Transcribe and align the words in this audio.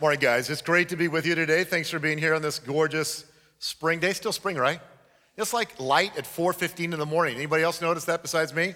Morning, 0.00 0.18
guys. 0.18 0.50
It's 0.50 0.60
great 0.60 0.88
to 0.88 0.96
be 0.96 1.06
with 1.06 1.24
you 1.24 1.36
today. 1.36 1.62
Thanks 1.62 1.88
for 1.88 2.00
being 2.00 2.18
here 2.18 2.34
on 2.34 2.42
this 2.42 2.58
gorgeous 2.58 3.24
spring 3.60 4.00
day. 4.00 4.12
Still 4.12 4.32
spring, 4.32 4.56
right? 4.56 4.80
It's 5.36 5.52
like 5.52 5.78
light 5.78 6.18
at 6.18 6.24
4:15 6.26 6.92
in 6.92 6.98
the 6.98 7.06
morning. 7.06 7.36
Anybody 7.36 7.62
else 7.62 7.80
notice 7.80 8.04
that 8.06 8.20
besides 8.20 8.52
me? 8.52 8.74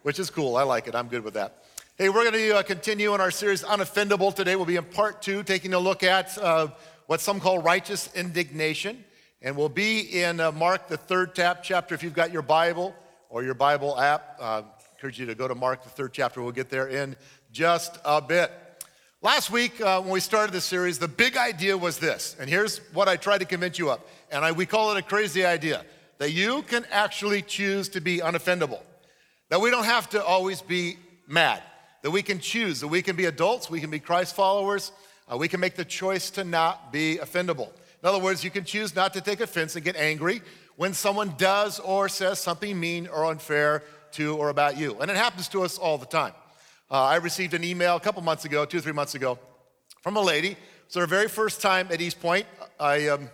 Which 0.00 0.18
is 0.18 0.30
cool. 0.30 0.56
I 0.56 0.62
like 0.62 0.88
it. 0.88 0.94
I'm 0.94 1.08
good 1.08 1.24
with 1.24 1.34
that. 1.34 1.64
Hey, 1.98 2.08
we're 2.08 2.22
going 2.22 2.32
to 2.32 2.56
uh, 2.56 2.62
continue 2.62 3.14
in 3.14 3.20
our 3.20 3.30
series 3.30 3.64
Unoffendable 3.64 4.34
today. 4.34 4.56
We'll 4.56 4.64
be 4.64 4.76
in 4.76 4.84
part 4.84 5.20
two, 5.20 5.42
taking 5.42 5.74
a 5.74 5.78
look 5.78 6.02
at 6.02 6.38
uh, 6.38 6.68
what 7.04 7.20
some 7.20 7.38
call 7.38 7.58
righteous 7.58 8.08
indignation, 8.14 9.04
and 9.42 9.58
we'll 9.58 9.68
be 9.68 10.22
in 10.22 10.40
uh, 10.40 10.52
Mark 10.52 10.88
the 10.88 10.96
third 10.96 11.34
tap 11.34 11.62
chapter. 11.62 11.94
If 11.94 12.02
you've 12.02 12.14
got 12.14 12.32
your 12.32 12.40
Bible 12.40 12.94
or 13.28 13.44
your 13.44 13.52
Bible 13.52 14.00
app, 14.00 14.38
uh, 14.40 14.62
encourage 14.94 15.20
you 15.20 15.26
to 15.26 15.34
go 15.34 15.48
to 15.48 15.54
Mark 15.54 15.82
the 15.84 15.90
third 15.90 16.14
chapter. 16.14 16.40
We'll 16.40 16.52
get 16.52 16.70
there 16.70 16.88
in 16.88 17.14
just 17.52 17.98
a 18.06 18.22
bit. 18.22 18.50
Last 19.26 19.50
week, 19.50 19.80
uh, 19.80 20.00
when 20.02 20.12
we 20.12 20.20
started 20.20 20.52
this 20.52 20.64
series, 20.64 21.00
the 21.00 21.08
big 21.08 21.36
idea 21.36 21.76
was 21.76 21.98
this, 21.98 22.36
and 22.38 22.48
here's 22.48 22.78
what 22.92 23.08
I 23.08 23.16
tried 23.16 23.38
to 23.38 23.44
convince 23.44 23.76
you 23.76 23.90
of, 23.90 24.00
and 24.30 24.44
I, 24.44 24.52
we 24.52 24.66
call 24.66 24.92
it 24.92 24.98
a 24.98 25.02
crazy 25.02 25.44
idea 25.44 25.84
that 26.18 26.30
you 26.30 26.62
can 26.62 26.86
actually 26.92 27.42
choose 27.42 27.88
to 27.88 28.00
be 28.00 28.18
unoffendable, 28.18 28.78
that 29.48 29.60
we 29.60 29.68
don't 29.72 29.84
have 29.84 30.08
to 30.10 30.24
always 30.24 30.62
be 30.62 30.96
mad, 31.26 31.60
that 32.02 32.12
we 32.12 32.22
can 32.22 32.38
choose, 32.38 32.78
that 32.78 32.86
we 32.86 33.02
can 33.02 33.16
be 33.16 33.24
adults, 33.24 33.68
we 33.68 33.80
can 33.80 33.90
be 33.90 33.98
Christ 33.98 34.36
followers, 34.36 34.92
uh, 35.28 35.36
we 35.36 35.48
can 35.48 35.58
make 35.58 35.74
the 35.74 35.84
choice 35.84 36.30
to 36.30 36.44
not 36.44 36.92
be 36.92 37.18
offendable. 37.20 37.72
In 38.04 38.08
other 38.08 38.20
words, 38.20 38.44
you 38.44 38.52
can 38.52 38.62
choose 38.62 38.94
not 38.94 39.12
to 39.14 39.20
take 39.20 39.40
offense 39.40 39.74
and 39.74 39.84
get 39.84 39.96
angry 39.96 40.40
when 40.76 40.94
someone 40.94 41.34
does 41.36 41.80
or 41.80 42.08
says 42.08 42.38
something 42.38 42.78
mean 42.78 43.08
or 43.08 43.24
unfair 43.24 43.82
to 44.12 44.36
or 44.36 44.50
about 44.50 44.78
you. 44.78 45.00
And 45.00 45.10
it 45.10 45.16
happens 45.16 45.48
to 45.48 45.64
us 45.64 45.78
all 45.78 45.98
the 45.98 46.06
time. 46.06 46.32
Uh, 46.88 47.02
I 47.02 47.16
received 47.16 47.52
an 47.54 47.64
email 47.64 47.96
a 47.96 48.00
couple 48.00 48.22
months 48.22 48.44
ago, 48.44 48.64
two 48.64 48.78
or 48.78 48.80
three 48.80 48.92
months 48.92 49.16
ago, 49.16 49.40
from 50.02 50.16
a 50.16 50.20
lady. 50.20 50.56
So 50.86 51.00
her 51.00 51.06
very 51.06 51.26
first 51.26 51.60
time 51.60 51.88
at 51.90 52.00
East 52.00 52.20
Point. 52.20 52.46
I 52.78 53.08
am 53.08 53.22
um, 53.22 53.30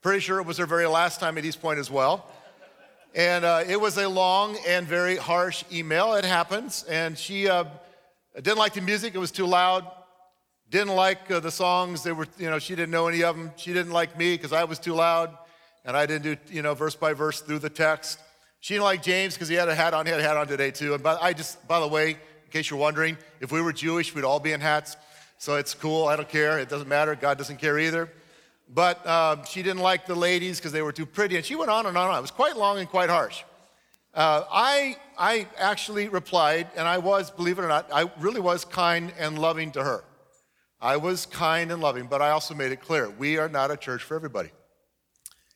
pretty 0.00 0.20
sure 0.20 0.38
it 0.38 0.46
was 0.46 0.56
her 0.56 0.64
very 0.64 0.86
last 0.86 1.20
time 1.20 1.36
at 1.36 1.44
East 1.44 1.60
Point 1.60 1.78
as 1.78 1.90
well. 1.90 2.30
And 3.14 3.44
uh, 3.44 3.64
it 3.68 3.78
was 3.78 3.98
a 3.98 4.08
long 4.08 4.56
and 4.66 4.86
very 4.86 5.16
harsh 5.16 5.62
email. 5.70 6.14
It 6.14 6.24
happens. 6.24 6.84
And 6.84 7.18
she 7.18 7.48
uh, 7.48 7.64
didn't 8.34 8.56
like 8.56 8.72
the 8.72 8.80
music, 8.80 9.14
it 9.14 9.18
was 9.18 9.30
too 9.30 9.46
loud. 9.46 9.86
Didn't 10.70 10.94
like 10.94 11.30
uh, 11.30 11.40
the 11.40 11.50
songs. 11.50 12.02
They 12.02 12.12
were, 12.12 12.26
you 12.38 12.48
know, 12.48 12.58
she 12.58 12.74
didn't 12.74 12.92
know 12.92 13.08
any 13.08 13.22
of 13.22 13.36
them. 13.36 13.52
She 13.56 13.74
didn't 13.74 13.92
like 13.92 14.18
me 14.18 14.34
because 14.34 14.54
I 14.54 14.64
was 14.64 14.78
too 14.78 14.94
loud 14.94 15.36
and 15.84 15.96
I 15.96 16.06
didn't 16.06 16.22
do, 16.22 16.36
you 16.52 16.62
know, 16.62 16.72
verse 16.72 16.96
by 16.96 17.12
verse 17.12 17.40
through 17.40 17.58
the 17.58 17.70
text. 17.70 18.18
She 18.60 18.72
didn't 18.72 18.84
like 18.84 19.02
James 19.02 19.34
because 19.34 19.48
he 19.48 19.54
had 19.54 19.68
a 19.68 19.74
hat 19.74 19.92
on. 19.92 20.06
He 20.06 20.12
had 20.12 20.20
a 20.20 20.24
hat 20.24 20.38
on 20.38 20.48
today 20.48 20.70
too. 20.70 20.94
And 20.94 21.02
by, 21.02 21.16
I 21.16 21.34
just, 21.34 21.68
by 21.68 21.78
the 21.78 21.86
way, 21.86 22.16
in 22.46 22.52
case 22.52 22.70
you're 22.70 22.78
wondering, 22.78 23.18
if 23.40 23.50
we 23.50 23.60
were 23.60 23.72
Jewish, 23.72 24.14
we'd 24.14 24.24
all 24.24 24.40
be 24.40 24.52
in 24.52 24.60
hats. 24.60 24.96
So 25.38 25.56
it's 25.56 25.74
cool. 25.74 26.06
I 26.06 26.16
don't 26.16 26.28
care. 26.28 26.58
It 26.58 26.68
doesn't 26.68 26.88
matter. 26.88 27.14
God 27.14 27.36
doesn't 27.36 27.58
care 27.58 27.78
either. 27.78 28.10
But 28.72 29.04
uh, 29.04 29.44
she 29.44 29.62
didn't 29.62 29.82
like 29.82 30.06
the 30.06 30.14
ladies 30.14 30.58
because 30.58 30.72
they 30.72 30.82
were 30.82 30.92
too 30.92 31.06
pretty. 31.06 31.36
And 31.36 31.44
she 31.44 31.56
went 31.56 31.70
on 31.70 31.86
and 31.86 31.96
on 31.96 32.04
and 32.04 32.12
on. 32.12 32.18
It 32.18 32.22
was 32.22 32.30
quite 32.30 32.56
long 32.56 32.78
and 32.78 32.88
quite 32.88 33.10
harsh. 33.10 33.42
Uh, 34.14 34.44
I, 34.50 34.96
I 35.18 35.46
actually 35.58 36.08
replied, 36.08 36.68
and 36.76 36.88
I 36.88 36.98
was, 36.98 37.30
believe 37.30 37.58
it 37.58 37.62
or 37.62 37.68
not, 37.68 37.88
I 37.92 38.10
really 38.18 38.40
was 38.40 38.64
kind 38.64 39.12
and 39.18 39.38
loving 39.38 39.72
to 39.72 39.84
her. 39.84 40.04
I 40.80 40.96
was 40.96 41.26
kind 41.26 41.70
and 41.70 41.82
loving, 41.82 42.06
but 42.06 42.22
I 42.22 42.30
also 42.30 42.54
made 42.54 42.72
it 42.72 42.80
clear 42.80 43.10
we 43.10 43.38
are 43.38 43.48
not 43.48 43.70
a 43.70 43.76
church 43.76 44.02
for 44.02 44.14
everybody. 44.14 44.50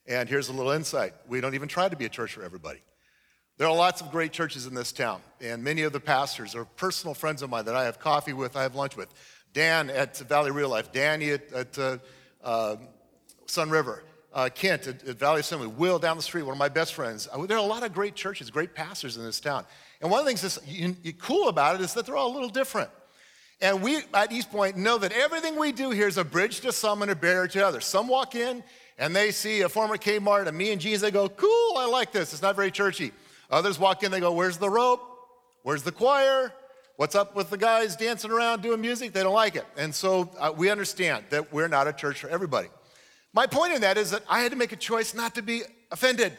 And 0.07 0.29
here's 0.29 0.49
a 0.49 0.53
little 0.53 0.73
insight 0.73 1.15
we 1.29 1.41
don't 1.41 1.55
even 1.55 1.69
try 1.69 1.89
to 1.89 1.97
be 1.97 2.05
a 2.05 2.09
church 2.09 2.33
for 2.33 2.43
everybody. 2.43 2.81
There 3.61 3.69
are 3.69 3.77
lots 3.77 4.01
of 4.01 4.11
great 4.11 4.33
churches 4.33 4.67
in 4.67 4.73
this 4.73 4.91
town, 4.91 5.21
and 5.39 5.63
many 5.63 5.83
of 5.83 5.93
the 5.93 6.01
pastors 6.01 6.55
are 6.55 6.65
personal 6.65 7.13
friends 7.13 7.43
of 7.43 7.51
mine 7.51 7.67
that 7.67 7.77
I 7.77 7.85
have 7.85 8.01
coffee 8.01 8.33
with, 8.33 8.57
I 8.57 8.63
have 8.63 8.75
lunch 8.75 8.97
with. 8.97 9.13
Dan 9.53 9.91
at 9.91 10.17
Valley 10.17 10.51
Real 10.51 10.71
Life, 10.71 10.93
Danny 10.93 11.33
at, 11.33 11.53
at 11.53 11.79
uh, 11.79 11.99
uh, 12.43 12.77
Sun 13.45 13.69
River, 13.69 14.03
uh, 14.33 14.49
Kent 14.55 14.87
at, 14.87 15.07
at, 15.07 15.19
Valley 15.19 15.41
Assembly, 15.41 15.67
Will 15.67 15.99
down 15.99 16.17
the 16.17 16.23
street, 16.23 16.45
one 16.45 16.55
of 16.55 16.59
my 16.59 16.71
best 16.71 16.95
friends. 16.95 17.29
Uh, 17.31 17.45
there 17.45 17.59
are 17.59 17.63
a 17.63 17.67
lot 17.69 17.83
of 17.83 17.93
great 17.93 18.15
churches, 18.15 18.49
great 18.49 18.75
pastors 18.75 19.19
in 19.19 19.25
this 19.25 19.41
town. 19.41 19.67
And 20.01 20.11
one 20.11 20.21
of 20.21 20.25
the 20.25 20.31
things 20.31 20.41
that's 20.41 20.59
cool 21.21 21.49
about 21.49 21.75
it 21.75 21.83
is 21.83 21.93
that 21.93 22.07
they're 22.07 22.17
all 22.17 22.33
a 22.33 22.35
little 22.35 22.49
different. 22.49 22.89
And 23.61 23.83
we 23.83 23.99
at 24.15 24.33
East 24.33 24.51
Point 24.51 24.79
know 24.79 24.97
that 24.97 25.13
everything 25.13 25.59
we 25.59 25.73
do 25.73 25.91
here 25.91 26.09
is 26.09 26.17
a 26.17 26.25
bridge 26.25 26.61
to 26.61 26.73
some 26.73 27.03
and 27.03 27.11
a 27.11 27.15
barrier 27.15 27.47
to 27.49 27.67
others. 27.67 27.85
Some 27.85 28.09
walk 28.09 28.35
in 28.35 28.65
and 28.97 29.15
they 29.15 29.31
see 29.31 29.61
a 29.61 29.69
former 29.69 29.99
Kmart 29.99 30.47
and 30.47 30.57
me 30.57 30.73
and 30.73 30.81
Jesus, 30.81 31.03
they 31.03 31.11
go, 31.11 31.29
cool, 31.29 31.77
I 31.77 31.85
like 31.85 32.11
this. 32.11 32.33
It's 32.33 32.41
not 32.41 32.57
very 32.57 32.71
churchy. 32.71 33.13
Others 33.51 33.79
walk 33.79 34.03
in, 34.03 34.11
they 34.11 34.21
go, 34.21 34.33
Where's 34.33 34.59
the 34.59 34.71
rope? 34.71 35.03
Where's 35.63 35.83
the 35.83 35.93
choir? 35.93 36.53
What's 36.97 37.15
up 37.15 37.35
with 37.35 37.51
the 37.51 37.57
guys 37.57 37.97
dancing 37.97 38.31
around 38.31 38.63
doing 38.63 38.81
music? 38.81 39.13
They 39.13 39.23
don't 39.23 39.35
like 39.35 39.57
it. 39.57 39.65
And 39.77 39.95
so 39.95 40.31
uh, 40.39 40.53
we 40.55 40.71
understand 40.71 41.25
that 41.31 41.53
we're 41.53 41.69
not 41.69 41.89
a 41.89 41.93
church 41.93 42.21
for 42.21 42.29
everybody. 42.29 42.69
My 43.33 43.47
point 43.47 43.73
in 43.73 43.81
that 43.81 43.97
is 43.97 44.11
that 44.11 44.23
I 44.29 44.41
had 44.41 44.53
to 44.53 44.59
make 44.59 44.73
a 44.73 44.77
choice 44.77 45.15
not 45.15 45.35
to 45.37 45.43
be 45.43 45.63
offended. 45.91 46.37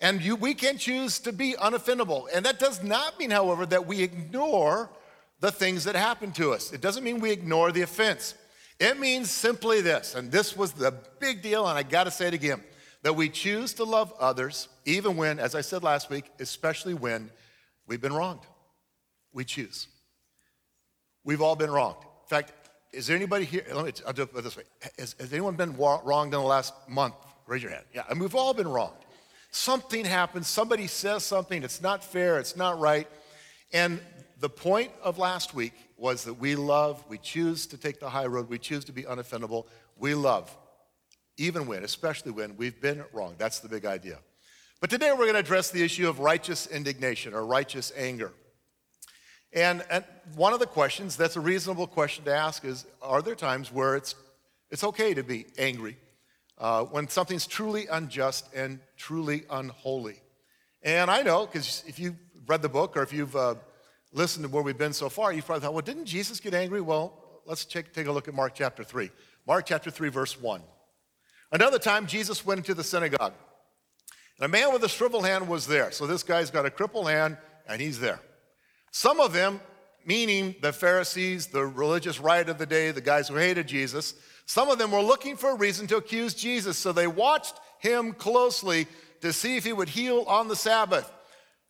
And 0.00 0.20
you, 0.20 0.36
we 0.36 0.54
can 0.54 0.78
choose 0.78 1.18
to 1.20 1.32
be 1.32 1.54
unoffendable. 1.54 2.26
And 2.34 2.44
that 2.44 2.58
does 2.58 2.82
not 2.82 3.18
mean, 3.18 3.30
however, 3.30 3.66
that 3.66 3.86
we 3.86 4.02
ignore 4.02 4.90
the 5.40 5.52
things 5.52 5.84
that 5.84 5.94
happen 5.94 6.32
to 6.32 6.52
us. 6.52 6.72
It 6.72 6.80
doesn't 6.80 7.04
mean 7.04 7.20
we 7.20 7.30
ignore 7.30 7.70
the 7.70 7.82
offense. 7.82 8.34
It 8.80 8.98
means 8.98 9.30
simply 9.30 9.80
this, 9.80 10.14
and 10.16 10.32
this 10.32 10.56
was 10.56 10.72
the 10.72 10.92
big 11.20 11.42
deal, 11.42 11.68
and 11.68 11.78
I 11.78 11.84
gotta 11.84 12.10
say 12.10 12.26
it 12.26 12.34
again 12.34 12.60
that 13.04 13.14
we 13.14 13.28
choose 13.28 13.74
to 13.74 13.84
love 13.84 14.12
others, 14.18 14.68
even 14.86 15.16
when, 15.18 15.38
as 15.38 15.54
I 15.54 15.60
said 15.60 15.82
last 15.82 16.08
week, 16.08 16.24
especially 16.40 16.94
when 16.94 17.30
we've 17.86 18.00
been 18.00 18.14
wronged. 18.14 18.40
We 19.34 19.44
choose. 19.44 19.88
We've 21.22 21.42
all 21.42 21.54
been 21.54 21.70
wronged. 21.70 21.98
In 22.02 22.28
fact, 22.28 22.54
is 22.92 23.06
there 23.06 23.14
anybody 23.14 23.44
here? 23.44 23.62
Let 23.70 23.84
me, 23.84 23.92
I'll 24.06 24.14
do 24.14 24.22
it 24.22 24.32
this 24.42 24.56
way. 24.56 24.62
Has, 24.98 25.14
has 25.20 25.32
anyone 25.34 25.54
been 25.54 25.76
wronged 25.76 26.32
in 26.32 26.40
the 26.40 26.46
last 26.46 26.72
month? 26.88 27.14
Raise 27.46 27.62
your 27.62 27.72
hand. 27.72 27.84
Yeah, 27.94 28.04
I 28.08 28.14
mean, 28.14 28.22
we've 28.22 28.34
all 28.34 28.54
been 28.54 28.68
wronged. 28.68 28.96
Something 29.50 30.06
happens, 30.06 30.48
somebody 30.48 30.86
says 30.86 31.24
something, 31.24 31.62
it's 31.62 31.82
not 31.82 32.02
fair, 32.02 32.38
it's 32.38 32.56
not 32.56 32.80
right. 32.80 33.06
And 33.74 34.00
the 34.40 34.48
point 34.48 34.92
of 35.02 35.18
last 35.18 35.52
week 35.52 35.74
was 35.98 36.24
that 36.24 36.34
we 36.34 36.56
love, 36.56 37.04
we 37.08 37.18
choose 37.18 37.66
to 37.66 37.76
take 37.76 38.00
the 38.00 38.08
high 38.08 38.26
road, 38.26 38.48
we 38.48 38.58
choose 38.58 38.86
to 38.86 38.92
be 38.92 39.02
unoffendable, 39.02 39.66
we 39.98 40.14
love 40.14 40.56
even 41.36 41.66
when, 41.66 41.84
especially 41.84 42.32
when 42.32 42.56
we've 42.56 42.80
been 42.80 43.04
wrong. 43.12 43.34
That's 43.38 43.60
the 43.60 43.68
big 43.68 43.84
idea. 43.84 44.18
But 44.80 44.90
today 44.90 45.10
we're 45.12 45.24
going 45.24 45.34
to 45.34 45.40
address 45.40 45.70
the 45.70 45.82
issue 45.82 46.08
of 46.08 46.18
righteous 46.18 46.66
indignation 46.66 47.34
or 47.34 47.46
righteous 47.46 47.92
anger. 47.96 48.32
And, 49.52 49.84
and 49.88 50.04
one 50.34 50.52
of 50.52 50.58
the 50.58 50.66
questions 50.66 51.16
that's 51.16 51.36
a 51.36 51.40
reasonable 51.40 51.86
question 51.86 52.24
to 52.24 52.34
ask 52.34 52.64
is 52.64 52.86
Are 53.00 53.22
there 53.22 53.34
times 53.34 53.72
where 53.72 53.96
it's, 53.96 54.14
it's 54.70 54.84
okay 54.84 55.14
to 55.14 55.22
be 55.22 55.46
angry 55.58 55.96
uh, 56.58 56.84
when 56.84 57.08
something's 57.08 57.46
truly 57.46 57.86
unjust 57.86 58.48
and 58.54 58.80
truly 58.96 59.44
unholy? 59.48 60.20
And 60.82 61.10
I 61.10 61.22
know, 61.22 61.46
because 61.46 61.84
if 61.86 61.98
you've 61.98 62.16
read 62.46 62.62
the 62.62 62.68
book 62.68 62.96
or 62.96 63.02
if 63.02 63.12
you've 63.12 63.34
uh, 63.36 63.54
listened 64.12 64.44
to 64.44 64.50
where 64.50 64.62
we've 64.62 64.76
been 64.76 64.92
so 64.92 65.08
far, 65.08 65.32
you've 65.32 65.46
probably 65.46 65.62
thought, 65.62 65.72
well, 65.72 65.82
didn't 65.82 66.04
Jesus 66.04 66.40
get 66.40 66.52
angry? 66.52 66.80
Well, 66.80 67.40
let's 67.46 67.64
take, 67.64 67.92
take 67.92 68.06
a 68.06 68.12
look 68.12 68.28
at 68.28 68.34
Mark 68.34 68.54
chapter 68.54 68.84
3. 68.84 69.10
Mark 69.46 69.66
chapter 69.66 69.90
3, 69.90 70.08
verse 70.08 70.40
1. 70.40 70.62
Another 71.52 71.78
time, 71.78 72.06
Jesus 72.06 72.44
went 72.44 72.58
into 72.58 72.74
the 72.74 72.84
synagogue. 72.84 73.34
And 74.38 74.46
a 74.46 74.48
man 74.48 74.72
with 74.72 74.82
a 74.84 74.88
shriveled 74.88 75.24
hand 75.24 75.48
was 75.48 75.66
there. 75.66 75.92
So 75.92 76.06
this 76.06 76.22
guy's 76.22 76.50
got 76.50 76.66
a 76.66 76.70
crippled 76.70 77.08
hand, 77.08 77.38
and 77.68 77.80
he's 77.80 78.00
there. 78.00 78.20
Some 78.90 79.20
of 79.20 79.32
them, 79.32 79.60
meaning 80.04 80.54
the 80.60 80.72
Pharisees, 80.72 81.46
the 81.48 81.64
religious 81.64 82.18
right 82.20 82.48
of 82.48 82.58
the 82.58 82.66
day, 82.66 82.90
the 82.90 83.00
guys 83.00 83.28
who 83.28 83.36
hated 83.36 83.68
Jesus, 83.68 84.14
some 84.46 84.68
of 84.68 84.78
them 84.78 84.90
were 84.90 85.00
looking 85.00 85.36
for 85.36 85.50
a 85.50 85.56
reason 85.56 85.86
to 85.88 85.96
accuse 85.96 86.34
Jesus. 86.34 86.76
So 86.76 86.92
they 86.92 87.06
watched 87.06 87.54
him 87.78 88.12
closely 88.12 88.86
to 89.20 89.32
see 89.32 89.56
if 89.56 89.64
he 89.64 89.72
would 89.72 89.88
heal 89.88 90.24
on 90.26 90.48
the 90.48 90.56
Sabbath. 90.56 91.10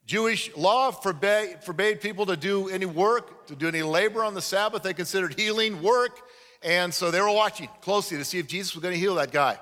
Jewish 0.06 0.54
law 0.56 0.90
forbade, 0.90 1.62
forbade 1.64 2.00
people 2.00 2.26
to 2.26 2.36
do 2.36 2.68
any 2.68 2.84
work, 2.84 3.46
to 3.46 3.56
do 3.56 3.68
any 3.68 3.82
labor 3.82 4.22
on 4.22 4.34
the 4.34 4.42
Sabbath. 4.42 4.82
They 4.82 4.92
considered 4.92 5.38
healing 5.38 5.82
work. 5.82 6.20
And 6.64 6.92
so 6.92 7.10
they 7.10 7.20
were 7.20 7.30
watching 7.30 7.68
closely 7.82 8.16
to 8.16 8.24
see 8.24 8.38
if 8.38 8.48
Jesus 8.48 8.74
was 8.74 8.82
going 8.82 8.94
to 8.94 8.98
heal 8.98 9.16
that 9.16 9.30
guy. 9.30 9.58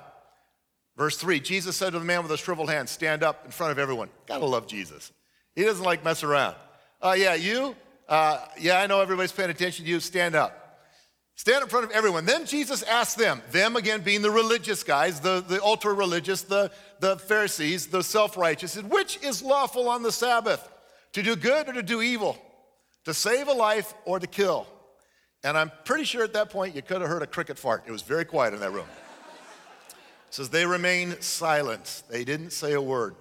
Verse 0.97 1.17
3 1.17 1.41
Jesus 1.41 1.77
said 1.77 1.93
to 1.93 1.99
the 1.99 2.05
man 2.05 2.21
with 2.21 2.29
the 2.29 2.37
shriveled 2.37 2.71
hand, 2.71 2.89
Stand 2.89 3.23
up 3.23 3.45
in 3.45 3.51
front 3.51 3.73
of 3.73 3.79
everyone. 3.79 4.09
Gotta 4.27 4.47
love 4.47 4.67
Jesus. 4.67 5.13
He 5.55 5.65
doesn't 5.65 5.85
like 5.85 6.05
mess 6.05 6.23
around. 6.23 6.55
Uh, 7.01 7.17
yeah, 7.19 7.35
you? 7.35 7.75
Uh, 8.09 8.39
yeah, 8.59 8.79
I 8.79 8.87
know 8.87 9.01
everybody's 9.01 9.33
paying 9.33 9.51
attention 9.51 9.85
to 9.85 9.91
you. 9.91 10.01
Stand 10.01 10.35
up. 10.35 10.63
Stand 11.35 11.63
in 11.63 11.69
front 11.69 11.87
of 11.87 11.91
everyone. 11.93 12.25
Then 12.25 12.47
Jesus 12.47 12.83
asked 12.83 13.17
them, 13.17 13.43
them 13.51 13.75
again 13.75 14.03
being 14.03 14.23
the 14.23 14.31
religious 14.31 14.85
guys, 14.85 15.19
the, 15.21 15.43
the 15.47 15.63
ultra 15.63 15.93
religious, 15.93 16.43
the, 16.43 16.71
the 17.01 17.17
Pharisees, 17.17 17.89
the 17.89 18.03
self 18.03 18.37
righteous, 18.37 18.77
which 18.77 19.19
is 19.23 19.43
lawful 19.43 19.89
on 19.89 20.03
the 20.03 20.13
Sabbath? 20.13 20.69
To 21.15 21.23
do 21.23 21.35
good 21.35 21.69
or 21.69 21.73
to 21.73 21.83
do 21.83 22.01
evil? 22.01 22.39
To 23.07 23.15
save 23.15 23.49
a 23.49 23.53
life 23.53 23.93
or 24.05 24.21
to 24.21 24.27
kill? 24.27 24.67
And 25.45 25.59
I'm 25.59 25.73
pretty 25.85 26.05
sure 26.05 26.23
at 26.23 26.33
that 26.35 26.51
point 26.51 26.77
you 26.77 26.83
could 26.83 27.01
have 27.01 27.11
heard 27.11 27.23
a 27.23 27.27
cricket 27.27 27.59
fart. 27.59 27.85
It 27.87 27.91
was 27.93 28.03
very 28.03 28.25
quiet 28.25 28.55
in 28.55 28.61
that 28.61 28.73
room 28.73 28.87
says 30.33 30.49
they 30.49 30.67
remained 30.67 31.23
silent. 31.23 32.03
They 32.09 32.25
didn't 32.25 32.51
say 32.51 32.73
a 32.73 32.81
word. 32.81 33.15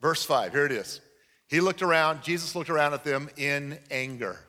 Verse 0.00 0.24
5, 0.24 0.52
here 0.52 0.66
it 0.66 0.72
is. 0.72 1.00
He 1.48 1.60
looked 1.60 1.80
around, 1.80 2.22
Jesus 2.22 2.56
looked 2.56 2.70
around 2.70 2.92
at 2.92 3.04
them 3.04 3.30
in 3.36 3.78
anger 3.90 4.40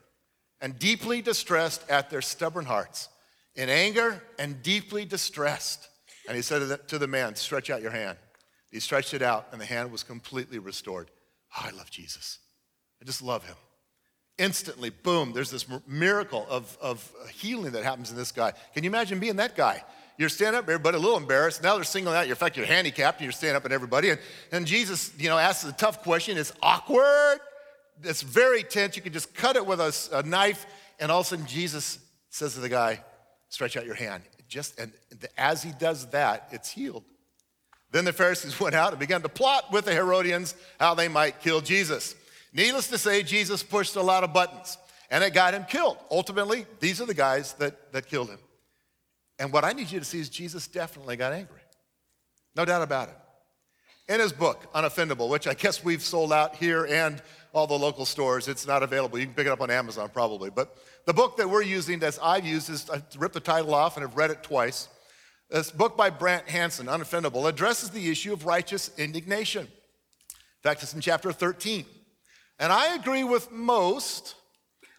and 0.59 0.77
deeply 0.79 1.21
distressed 1.21 1.87
at 1.89 2.09
their 2.09 2.21
stubborn 2.21 2.65
hearts. 2.65 3.09
in 3.55 3.69
anger 3.69 4.21
and 4.37 4.61
deeply 4.61 5.05
distressed. 5.05 5.87
And 6.27 6.35
he 6.35 6.41
said 6.41 6.59
to 6.59 6.65
the, 6.65 6.77
to 6.77 6.97
the 6.99 7.07
man, 7.07 7.35
Stretch 7.35 7.69
out 7.69 7.81
your 7.81 7.91
hand. 7.91 8.17
He 8.71 8.79
stretched 8.79 9.13
it 9.13 9.21
out, 9.21 9.47
and 9.51 9.61
the 9.61 9.65
hand 9.65 9.91
was 9.91 10.03
completely 10.03 10.59
restored. 10.59 11.09
Oh, 11.55 11.65
I 11.65 11.71
love 11.71 11.89
Jesus. 11.89 12.39
I 13.01 13.05
just 13.05 13.21
love 13.21 13.45
him. 13.45 13.55
Instantly, 14.37 14.91
boom, 14.91 15.33
there's 15.33 15.49
this 15.49 15.65
miracle 15.87 16.45
of, 16.49 16.77
of 16.79 17.11
healing 17.31 17.71
that 17.71 17.83
happens 17.83 18.11
in 18.11 18.17
this 18.17 18.31
guy. 18.31 18.53
Can 18.73 18.83
you 18.83 18.89
imagine 18.89 19.19
being 19.19 19.37
that 19.37 19.55
guy? 19.55 19.83
You're 20.17 20.29
standing 20.29 20.57
up, 20.57 20.65
everybody 20.65 20.97
a 20.97 20.99
little 20.99 21.17
embarrassed. 21.17 21.61
Now 21.61 21.75
they're 21.75 21.83
singling 21.83 22.15
out 22.15 22.25
you. 22.25 22.31
In 22.31 22.37
fact, 22.37 22.57
you're 22.57 22.65
handicapped 22.65 23.19
and 23.19 23.25
you're 23.25 23.31
standing 23.31 23.55
up 23.55 23.65
at 23.65 23.71
everybody. 23.71 24.09
And, 24.09 24.19
and 24.51 24.65
Jesus, 24.65 25.11
you 25.17 25.29
know, 25.29 25.37
asks 25.37 25.67
a 25.67 25.71
tough 25.73 26.01
question. 26.01 26.37
It's 26.37 26.53
awkward. 26.61 27.39
It's 28.03 28.23
very 28.23 28.63
tense. 28.63 28.95
You 28.95 29.01
can 29.01 29.13
just 29.13 29.33
cut 29.35 29.55
it 29.55 29.65
with 29.65 29.79
a, 29.79 29.93
a 30.13 30.23
knife. 30.23 30.65
And 30.99 31.11
all 31.11 31.21
of 31.21 31.27
a 31.27 31.29
sudden, 31.29 31.45
Jesus 31.45 31.99
says 32.29 32.55
to 32.55 32.59
the 32.59 32.69
guy, 32.69 33.03
stretch 33.49 33.77
out 33.77 33.85
your 33.85 33.95
hand. 33.95 34.23
Just, 34.47 34.79
and 34.79 34.91
as 35.37 35.61
he 35.61 35.71
does 35.71 36.07
that, 36.07 36.47
it's 36.51 36.69
healed. 36.69 37.03
Then 37.91 38.05
the 38.05 38.13
Pharisees 38.13 38.59
went 38.59 38.75
out 38.75 38.91
and 38.91 38.99
began 38.99 39.21
to 39.21 39.29
plot 39.29 39.71
with 39.71 39.85
the 39.85 39.93
Herodians 39.93 40.55
how 40.79 40.95
they 40.95 41.07
might 41.07 41.41
kill 41.41 41.61
Jesus. 41.61 42.15
Needless 42.53 42.87
to 42.89 42.97
say, 42.97 43.23
Jesus 43.23 43.63
pushed 43.63 43.95
a 43.95 44.01
lot 44.01 44.23
of 44.23 44.33
buttons 44.33 44.77
and 45.09 45.23
it 45.23 45.33
got 45.33 45.53
him 45.53 45.65
killed. 45.65 45.97
Ultimately, 46.11 46.65
these 46.79 47.01
are 47.01 47.05
the 47.05 47.13
guys 47.13 47.53
that, 47.53 47.91
that 47.93 48.07
killed 48.07 48.29
him. 48.29 48.39
And 49.39 49.53
what 49.53 49.63
I 49.63 49.73
need 49.73 49.91
you 49.91 49.99
to 49.99 50.05
see 50.05 50.19
is 50.19 50.29
Jesus 50.29 50.67
definitely 50.67 51.15
got 51.15 51.33
angry. 51.33 51.61
No 52.55 52.65
doubt 52.65 52.81
about 52.81 53.09
it. 53.09 53.15
In 54.11 54.19
his 54.19 54.31
book, 54.31 54.71
Unoffendable, 54.73 55.29
which 55.29 55.47
I 55.47 55.53
guess 55.53 55.83
we've 55.83 56.01
sold 56.01 56.31
out 56.31 56.55
here 56.55 56.85
and 56.85 57.21
all 57.53 57.67
the 57.67 57.77
local 57.77 58.05
stores, 58.05 58.47
it's 58.47 58.65
not 58.65 58.81
available. 58.81 59.19
You 59.19 59.25
can 59.25 59.35
pick 59.35 59.47
it 59.47 59.51
up 59.51 59.61
on 59.61 59.69
Amazon 59.69 60.09
probably. 60.11 60.49
But 60.49 60.77
the 61.05 61.13
book 61.13 61.37
that 61.37 61.49
we're 61.49 61.63
using, 61.63 62.01
as 62.03 62.19
I've 62.21 62.45
used, 62.45 62.69
is 62.69 62.89
I 62.89 63.01
ripped 63.17 63.33
the 63.33 63.39
title 63.39 63.73
off 63.73 63.97
and 63.97 64.05
have 64.05 64.15
read 64.17 64.31
it 64.31 64.43
twice. 64.43 64.87
This 65.49 65.71
book 65.71 65.95
by 65.95 66.09
Brant 66.09 66.47
Hansen, 66.49 66.87
Unoffendable, 66.87 67.47
addresses 67.47 67.89
the 67.89 68.09
issue 68.09 68.33
of 68.33 68.45
righteous 68.45 68.91
indignation. 68.97 69.63
In 69.63 70.63
fact, 70.63 70.83
it's 70.83 70.93
in 70.93 71.01
chapter 71.01 71.31
13. 71.31 71.85
And 72.59 72.73
I 72.73 72.95
agree 72.95 73.23
with 73.23 73.51
most, 73.51 74.35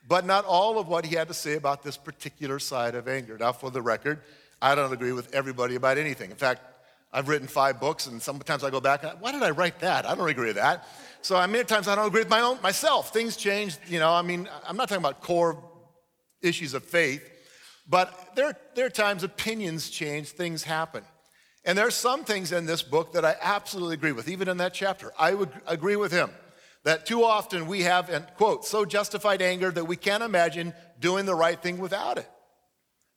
but 0.07 0.25
not 0.25 0.45
all 0.45 0.79
of 0.79 0.87
what 0.89 1.05
he 1.05 1.17
had 1.17 1.29
to 1.29 1.35
say 1.35 1.55
about 1.55 1.83
this 1.83 1.97
particular 1.97 2.59
side 2.59 2.95
of 2.95 3.09
anger. 3.09 3.37
Now, 3.37 3.53
for 3.53 3.71
the 3.71 3.83
record, 3.83 4.21
I 4.63 4.75
don't 4.75 4.93
agree 4.93 5.13
with 5.13 5.35
everybody 5.35 5.75
about 5.75 5.99
anything. 5.99 6.31
In 6.31 6.37
fact, 6.37 6.63
I've 7.13 7.29
written 7.29 7.49
five 7.49 7.81
books, 7.81 8.07
and 8.07 8.21
sometimes 8.21 8.63
I 8.63 8.71
go 8.71 8.81
back, 8.81 9.03
and, 9.03 9.21
why 9.21 9.33
did 9.33 9.43
I 9.43 9.51
write 9.51 9.81
that? 9.81 10.07
I 10.07 10.15
don't 10.15 10.29
agree 10.29 10.49
with 10.49 10.57
that. 10.57 10.87
So 11.23 11.37
I 11.37 11.47
many 11.47 11.65
times 11.65 11.89
I 11.89 11.95
don't 11.95 12.07
agree 12.07 12.21
with 12.21 12.29
my 12.29 12.41
own 12.41 12.61
myself. 12.63 13.13
Things 13.13 13.37
change, 13.37 13.77
you 13.87 13.99
know. 13.99 14.13
I 14.13 14.23
mean, 14.23 14.49
I'm 14.67 14.77
not 14.77 14.89
talking 14.89 15.03
about 15.03 15.23
core 15.23 15.63
issues 16.43 16.75
of 16.75 16.85
faith, 16.85 17.29
but 17.89 18.37
there, 18.37 18.57
there 18.75 18.87
are 18.87 18.91
times 18.91 19.25
opinions 19.25 19.91
change, 19.91 20.29
things 20.29 20.63
happen. 20.63 21.03
And 21.65 21.77
there 21.77 21.87
are 21.87 21.91
some 21.91 22.25
things 22.25 22.53
in 22.53 22.67
this 22.67 22.83
book 22.83 23.13
that 23.15 23.25
I 23.25 23.35
absolutely 23.41 23.95
agree 23.95 24.13
with, 24.13 24.29
even 24.29 24.49
in 24.49 24.59
that 24.59 24.75
chapter. 24.75 25.13
I 25.19 25.35
would 25.35 25.51
agree 25.67 25.97
with 25.97 26.13
him 26.13 26.31
that 26.89 27.05
too 27.05 27.23
often 27.23 27.67
we 27.67 27.83
have, 27.83 28.09
and 28.09 28.27
quote, 28.39 28.65
so 28.65 28.87
justified 28.87 29.43
anger 29.43 29.71
that 29.71 29.85
we 29.85 29.95
can't 29.95 30.23
imagine 30.23 30.73
doing 30.99 31.27
the 31.27 31.35
right 31.35 31.63
thing 31.63 31.77
without 31.77 32.17
it. 32.17 32.27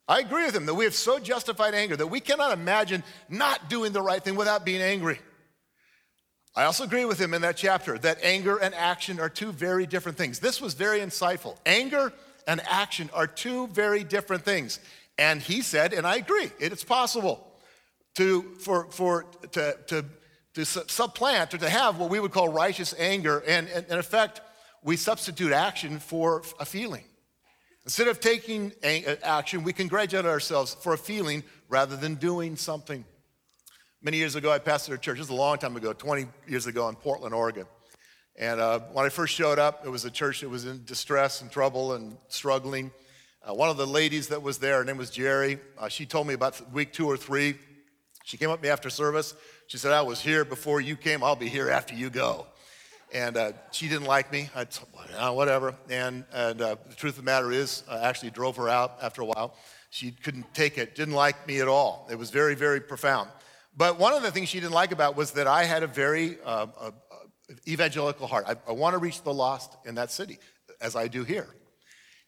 I 0.10 0.20
agree 0.20 0.44
with 0.44 0.54
him 0.54 0.66
that 0.66 0.74
we 0.74 0.84
have 0.84 0.94
so 0.94 1.20
justified 1.20 1.74
anger 1.74 1.96
that 1.96 2.08
we 2.08 2.20
cannot 2.20 2.52
imagine 2.52 3.02
not 3.30 3.70
doing 3.70 3.94
the 3.94 4.02
right 4.02 4.22
thing 4.22 4.36
without 4.36 4.66
being 4.66 4.82
angry. 4.82 5.20
I 6.54 6.66
also 6.66 6.84
agree 6.84 7.06
with 7.06 7.18
him 7.18 7.34
in 7.34 7.44
that 7.44 7.56
chapter 7.56 7.98
that 8.00 8.18
anger 8.22 8.58
and 8.58 8.76
action 8.76 9.22
are 9.22 9.30
two 9.30 9.54
very 9.54 9.86
different 9.86 10.18
things. 10.18 10.40
This 10.40 10.60
was 10.60 10.74
very 10.74 11.00
insightful. 11.00 11.56
Anger 11.66 12.12
and 12.46 12.60
action 12.68 13.10
are 13.14 13.26
two 13.26 13.68
very 13.68 14.04
different 14.04 14.44
things. 14.44 14.82
And 15.18 15.42
he 15.42 15.62
said, 15.62 15.94
and 15.94 16.06
I 16.06 16.18
agree, 16.18 16.52
it's 16.60 16.84
possible 16.84 17.48
to, 18.16 18.54
for, 18.60 18.92
for, 18.92 19.28
to, 19.54 19.78
to, 19.88 20.06
to 20.54 20.66
supplant 20.66 21.54
or 21.54 21.58
to 21.58 21.70
have 21.70 21.98
what 21.98 22.10
we 22.10 22.20
would 22.20 22.32
call 22.32 22.50
righteous 22.50 22.94
anger. 22.98 23.44
And, 23.48 23.70
in 23.70 23.98
effect, 23.98 24.42
we 24.84 24.98
substitute 24.98 25.54
action 25.54 26.00
for 26.00 26.44
a 26.60 26.66
feeling. 26.66 27.04
Instead 27.84 28.08
of 28.08 28.20
taking 28.20 28.72
action, 29.24 29.64
we 29.64 29.74
congratulate 29.74 30.26
ourselves 30.26 30.76
for 30.76 30.94
a 30.94 30.98
feeling 30.98 31.44
rather 31.70 31.96
than 31.96 32.16
doing 32.16 32.56
something. 32.56 33.06
Many 34.04 34.18
years 34.18 34.36
ago, 34.36 34.52
I 34.52 34.60
pastored 34.60 34.96
a 34.96 34.98
church. 34.98 35.18
This 35.18 35.28
is 35.28 35.32
a 35.32 35.36
long 35.36 35.58
time 35.58 35.76
ago, 35.76 35.94
20 35.94 36.28
years 36.48 36.68
ago 36.68 36.90
in 36.90 36.96
Portland, 36.96 37.34
Oregon. 37.34 37.66
And 38.38 38.60
uh, 38.60 38.80
when 38.94 39.06
I 39.06 39.10
first 39.10 39.34
showed 39.34 39.60
up, 39.60 39.86
it 39.86 39.90
was 39.90 40.06
a 40.06 40.12
church 40.12 40.42
that 40.42 40.50
was 40.50 40.66
in 40.66 40.84
distress 40.86 41.42
and 41.42 41.52
trouble 41.52 41.94
and 41.94 42.18
struggling. 42.28 42.92
Uh, 43.44 43.54
one 43.54 43.70
of 43.70 43.78
the 43.78 43.88
ladies 43.88 44.28
that 44.28 44.42
was 44.42 44.58
there, 44.58 44.78
her 44.78 44.86
name 44.86 44.98
was 44.98 45.10
Jerry, 45.10 45.60
uh, 45.78 45.88
she 45.88 46.06
told 46.06 46.28
me 46.28 46.34
about 46.34 46.72
week 46.72 46.94
two 46.94 47.08
or 47.08 47.18
three. 47.18 47.56
She 48.24 48.38
came 48.38 48.50
up 48.50 48.60
to 48.60 48.64
me 48.64 48.70
after 48.70 48.90
service. 48.90 49.34
She 49.72 49.78
said, 49.78 49.94
I 49.94 50.02
was 50.02 50.20
here 50.20 50.44
before 50.44 50.82
you 50.82 50.98
came. 50.98 51.24
I'll 51.24 51.38
be 51.38 51.48
here 51.48 51.70
after 51.70 51.96
you 51.96 52.10
go. 52.10 52.46
And 53.14 53.38
uh, 53.38 53.54
she 53.72 53.88
didn't 53.88 54.04
like 54.04 54.30
me. 54.30 54.50
I 54.54 54.66
said, 54.68 54.86
well, 54.94 55.34
whatever. 55.34 55.74
And, 55.90 56.26
and 56.34 56.60
uh, 56.60 56.76
the 56.90 56.94
truth 56.96 57.14
of 57.14 57.24
the 57.24 57.32
matter 57.32 57.54
is, 57.54 57.84
I 57.90 58.00
actually 58.00 58.32
drove 58.32 58.58
her 58.58 58.68
out 58.68 58.98
after 59.02 59.22
a 59.22 59.26
while. 59.26 59.56
She 59.90 60.12
couldn't 60.12 60.54
take 60.54 60.78
it, 60.78 60.94
didn't 60.94 61.14
like 61.14 61.48
me 61.48 61.62
at 61.62 61.70
all. 61.70 62.06
It 62.12 62.20
was 62.20 62.32
very, 62.32 62.54
very 62.54 62.82
profound. 62.82 63.30
But 63.78 63.98
one 63.98 64.12
of 64.12 64.24
the 64.24 64.32
things 64.32 64.50
she 64.50 64.60
didn't 64.60 64.74
like 64.74 64.92
about 64.92 65.16
was 65.16 65.32
that 65.32 65.48
I 65.48 65.64
had 65.64 65.84
a 65.84 65.88
very 65.88 66.38
uh, 66.44 66.68
evangelical 67.66 68.28
heart. 68.28 68.44
I, 68.50 68.58
I 68.68 68.74
want 68.74 68.94
to 68.96 68.98
reach 68.98 69.24
the 69.24 69.34
lost 69.34 69.78
in 69.86 69.96
that 69.96 70.12
city, 70.12 70.38
as 70.82 70.98
I 70.98 71.08
do 71.08 71.24
here. 71.24 71.48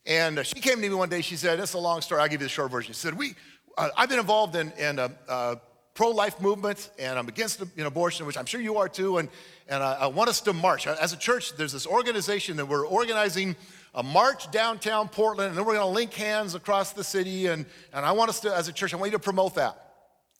And 0.05 0.39
uh, 0.39 0.43
she 0.43 0.61
came 0.61 0.75
to 0.75 0.81
me 0.81 0.95
one 0.95 1.09
day. 1.09 1.19
She 1.19 1.35
said, 1.35 1.59
"It's 1.59 1.73
a 1.73 1.77
long 1.77 1.99
story. 1.99 2.21
I'll 2.21 2.29
give 2.29 2.39
you 2.39 2.45
the 2.45 2.49
short 2.49 2.71
version." 2.71 2.93
She 2.93 2.99
said, 2.99 3.17
"We, 3.17 3.35
uh, 3.77 3.89
I've 3.97 4.07
been 4.07 4.19
involved 4.19 4.55
in, 4.55 4.71
in 4.77 4.97
a, 4.97 5.11
a 5.27 5.57
pro-life 5.93 6.41
movement, 6.41 6.89
and 6.97 7.17
I'm 7.19 7.27
against 7.27 7.59
you 7.59 7.67
know, 7.77 7.87
abortion, 7.87 8.25
which 8.25 8.37
I'm 8.37 8.45
sure 8.45 8.61
you 8.61 8.77
are 8.77 8.89
too. 8.89 9.17
And 9.17 9.29
and 9.67 9.81
I, 9.81 9.93
I 9.93 10.07
want 10.07 10.29
us 10.29 10.41
to 10.41 10.53
march 10.53 10.87
as 10.87 11.13
a 11.13 11.17
church. 11.17 11.55
There's 11.55 11.73
this 11.73 11.87
organization 11.87 12.57
that 12.57 12.67
we're 12.67 12.85
organizing." 12.85 13.55
a 13.95 14.01
march 14.01 14.49
downtown 14.49 15.07
Portland, 15.07 15.49
and 15.49 15.57
then 15.57 15.65
we're 15.65 15.75
going 15.75 15.85
to 15.85 15.93
link 15.93 16.11
hands 16.13 16.55
across 16.55 16.93
the 16.93 17.03
city. 17.03 17.45
And, 17.45 17.63
and 17.93 18.03
I 18.03 18.11
want 18.11 18.29
us 18.29 18.39
to, 18.39 18.51
as 18.51 18.67
a 18.67 18.73
church, 18.73 18.91
I 18.91 18.97
want 18.97 19.11
you 19.11 19.17
to 19.19 19.23
promote 19.23 19.53
that. 19.53 19.93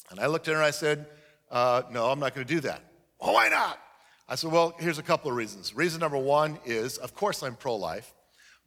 And 0.10 0.20
I 0.20 0.26
looked 0.26 0.48
at 0.48 0.54
her 0.54 0.58
and 0.58 0.66
I 0.66 0.72
said, 0.72 1.06
uh, 1.52 1.84
No, 1.92 2.10
I'm 2.10 2.20
not 2.20 2.34
going 2.34 2.48
to 2.48 2.52
do 2.52 2.62
that. 2.62 2.82
Well, 3.22 3.34
why 3.34 3.50
not? 3.50 3.80
I 4.28 4.36
said, 4.36 4.52
well, 4.52 4.74
here's 4.80 5.00
a 5.00 5.04
couple 5.04 5.30
of 5.30 5.38
reasons. 5.38 5.76
Reason 5.76 6.00
number 6.00 6.18
one 6.18 6.58
is, 6.66 6.98
of 6.98 7.14
course, 7.14 7.44
I'm 7.44 7.56
pro 7.56 7.76
life, 7.76 8.14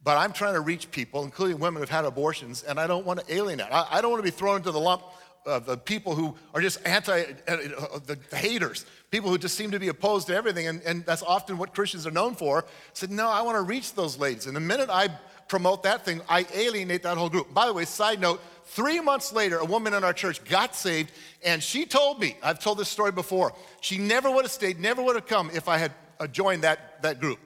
but 0.03 0.17
I'm 0.17 0.31
trying 0.31 0.53
to 0.53 0.61
reach 0.61 0.91
people, 0.91 1.23
including 1.23 1.59
women 1.59 1.81
who've 1.81 1.89
had 1.89 2.05
abortions, 2.05 2.63
and 2.63 2.79
I 2.79 2.87
don't 2.87 3.05
want 3.05 3.19
to 3.19 3.33
alienate. 3.33 3.67
I, 3.71 3.87
I 3.91 4.01
don't 4.01 4.11
want 4.11 4.23
to 4.23 4.31
be 4.31 4.35
thrown 4.35 4.57
into 4.57 4.71
the 4.71 4.79
lump 4.79 5.03
of 5.47 5.65
the 5.65 5.77
people 5.77 6.13
who 6.13 6.35
are 6.53 6.61
just 6.61 6.85
anti, 6.85 7.21
uh, 7.21 7.25
uh, 7.47 7.99
the, 8.05 8.17
the, 8.29 8.35
haters, 8.35 8.85
people 9.11 9.29
who 9.29 9.37
just 9.37 9.55
seem 9.55 9.71
to 9.71 9.79
be 9.79 9.87
opposed 9.87 10.27
to 10.27 10.35
everything, 10.35 10.67
and, 10.67 10.81
and 10.83 11.05
that's 11.05 11.23
often 11.23 11.57
what 11.57 11.73
Christians 11.73 12.05
are 12.05 12.11
known 12.11 12.35
for. 12.35 12.65
Said, 12.93 13.09
no, 13.09 13.27
I 13.29 13.41
want 13.41 13.55
to 13.55 13.61
reach 13.61 13.93
those 13.93 14.19
ladies. 14.19 14.45
And 14.45 14.55
the 14.55 14.61
minute 14.61 14.89
I 14.91 15.09
promote 15.47 15.83
that 15.83 16.03
thing, 16.03 16.21
I 16.29 16.45
alienate 16.53 17.03
that 17.03 17.17
whole 17.17 17.29
group. 17.29 17.53
By 17.53 17.65
the 17.65 17.73
way, 17.73 17.85
side 17.85 18.19
note, 18.19 18.41
Three 18.69 18.99
months 18.99 19.31
later, 19.31 19.59
a 19.59 19.65
woman 19.65 19.93
in 19.93 20.03
our 20.03 20.11
church 20.11 20.43
got 20.43 20.75
saved, 20.75 21.13
and 21.43 21.63
she 21.63 21.85
told 21.85 22.19
me, 22.19 22.35
I've 22.43 22.59
told 22.59 22.77
this 22.77 22.89
story 22.89 23.13
before, 23.13 23.53
she 23.79 23.97
never 23.97 24.29
would 24.29 24.43
have 24.43 24.51
stayed, 24.51 24.77
never 24.77 25.01
would 25.01 25.15
have 25.15 25.25
come 25.25 25.49
if 25.53 25.69
I 25.69 25.77
had 25.77 25.93
uh, 26.19 26.27
joined 26.27 26.63
that, 26.63 27.01
that 27.01 27.21
group. 27.21 27.39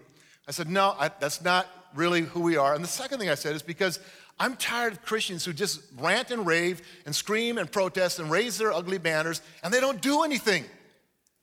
I 0.48 0.52
said, 0.52 0.68
No, 0.68 0.96
I, 0.98 1.12
that's 1.20 1.44
not 1.44 1.68
really 1.94 2.22
who 2.22 2.42
we 2.42 2.58
are. 2.58 2.74
And 2.74 2.84
the 2.84 2.88
second 2.88 3.20
thing 3.20 3.30
I 3.30 3.36
said 3.36 3.56
is 3.56 3.62
because 3.62 4.00
I'm 4.42 4.56
tired 4.56 4.94
of 4.94 5.04
Christians 5.04 5.46
who 5.46 5.54
just 5.54 5.82
rant 6.00 6.32
and 6.32 6.48
rave 6.48 6.82
and 7.06 7.16
scream 7.16 7.60
and 7.60 7.72
protest 7.72 8.18
and 8.18 8.32
raise 8.32 8.58
their 8.58 8.74
ugly 8.74 8.98
banners, 8.98 9.42
and 9.64 9.72
they 9.72 9.80
don't 9.80 10.02
do 10.02 10.24
anything. 10.24 10.66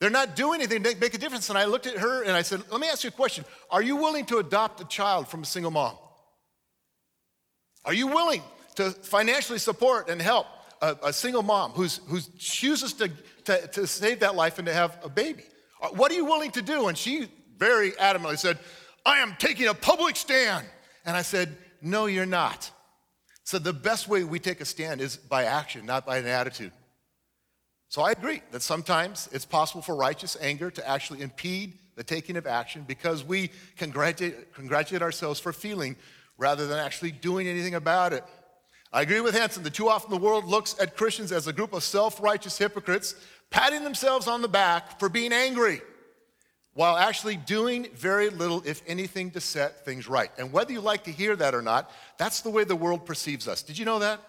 They're 0.01 0.11
not 0.11 0.35
doing 0.35 0.61
anything 0.61 0.83
to 0.83 0.97
make 0.97 1.15
a 1.15 1.19
difference. 1.19 1.49
And 1.49 1.57
I 1.57 1.67
looked 1.67 1.87
at 1.87 1.99
her 1.99 2.23
and 2.23 2.33
I 2.33 2.43
said, 2.43 2.63
Let 2.71 2.81
me 2.81 2.89
ask 2.89 3.05
you 3.05 3.09
a 3.09 3.13
question. 3.13 3.45
Are 3.71 3.83
you 3.83 3.97
willing 3.97 4.27
to 4.27 4.39
adopt 4.39 4.81
a 4.81 4.85
child 4.85 5.29
from 5.29 5.43
a 5.43 5.47
single 5.47 5.71
mom? 5.71 5.97
Are 7.85 7.95
you 7.95 8.09
willing 8.09 8.43
to 8.75 8.91
financially 8.91 9.59
support 9.59 10.09
and 10.09 10.21
help 10.21 10.47
a, 10.81 10.97
a 11.05 11.13
single 11.13 11.43
mom 11.43 11.73
who's, 11.73 12.01
who 12.09 12.21
chooses 12.39 12.93
to, 12.95 13.11
to, 13.45 13.67
to 13.69 13.87
save 13.87 14.21
that 14.21 14.35
life 14.35 14.59
and 14.59 14.67
to 14.67 14.75
have 14.75 14.99
a 15.03 15.09
baby. 15.09 15.45
Uh, 15.81 15.89
what 15.89 16.11
are 16.11 16.15
you 16.15 16.25
willing 16.25 16.51
to 16.53 16.63
do? 16.63 16.89
And 16.89 16.97
she 16.97 17.29
very 17.57 17.93
adamantly 17.93 18.39
said, 18.39 18.59
I 19.05 19.19
am 19.19 19.37
taking 19.39 19.67
a 19.67 19.75
public 19.75 20.17
stand. 20.17 20.67
And 21.05 21.17
I 21.17 21.23
said, 21.23 21.57
No, 21.81 22.07
you're 22.07 22.27
not. 22.27 22.71
So 23.49 23.59
the 23.59 23.73
best 23.73 24.09
way 24.09 24.25
we 24.25 24.39
take 24.39 24.61
a 24.61 24.67
stand 24.67 25.01
is 25.01 25.17
by 25.17 25.45
action, 25.45 25.87
not 25.87 26.05
by 26.05 26.19
an 26.19 26.27
attitude. 26.27 26.71
So 27.89 28.03
I 28.03 28.11
agree 28.11 28.43
that 28.51 28.61
sometimes 28.61 29.27
it's 29.33 29.47
possible 29.47 29.81
for 29.81 29.97
righteous 29.97 30.37
anger 30.39 30.71
to 30.71 30.87
actually 30.87 31.23
impede 31.23 31.79
the 31.97 32.05
taking 32.05 32.37
of 32.37 32.47
action 32.47 32.85
because 32.87 33.25
we 33.25 33.51
congratulate, 33.79 34.53
congratulate 34.53 35.01
ourselves 35.01 35.41
for 35.41 35.55
feeling 35.55 35.97
rather 36.37 36.67
than 36.67 36.79
actually 36.79 37.11
doing 37.11 37.49
anything 37.49 37.75
about 37.75 38.13
it. 38.13 38.23
I 38.93 39.01
agree 39.01 39.23
with 39.23 39.35
Hansen 39.35 39.63
that 39.63 39.73
too 39.73 39.89
often 39.89 40.11
the 40.11 40.19
world 40.19 40.45
looks 40.45 40.79
at 40.79 40.95
Christians 40.95 41.33
as 41.33 41.47
a 41.47 41.53
group 41.55 41.73
of 41.73 41.83
self 41.83 42.21
righteous 42.21 42.59
hypocrites, 42.59 43.15
patting 43.49 43.83
themselves 43.83 44.29
on 44.29 44.43
the 44.43 44.49
back 44.49 45.01
for 45.01 45.09
being 45.09 45.33
angry, 45.33 45.81
while 46.79 46.97
actually 46.97 47.35
doing 47.35 47.89
very 47.97 48.31
little, 48.31 48.63
if 48.65 48.83
anything, 48.87 49.33
to 49.33 49.41
set 49.41 49.85
things 49.85 50.07
right. 50.07 50.31
And 50.39 50.53
whether 50.53 50.73
you 50.73 50.81
like 50.81 51.03
to 51.05 51.11
hear 51.11 51.35
that 51.35 51.53
or 51.53 51.61
not, 51.61 51.91
that's 52.19 52.43
the 52.43 52.51
way 52.51 52.63
the 52.63 52.77
world 52.77 53.05
perceives 53.05 53.49
us. 53.49 53.65
Did 53.65 53.77
you 53.77 53.85
know 53.85 53.99
that? 53.99 54.21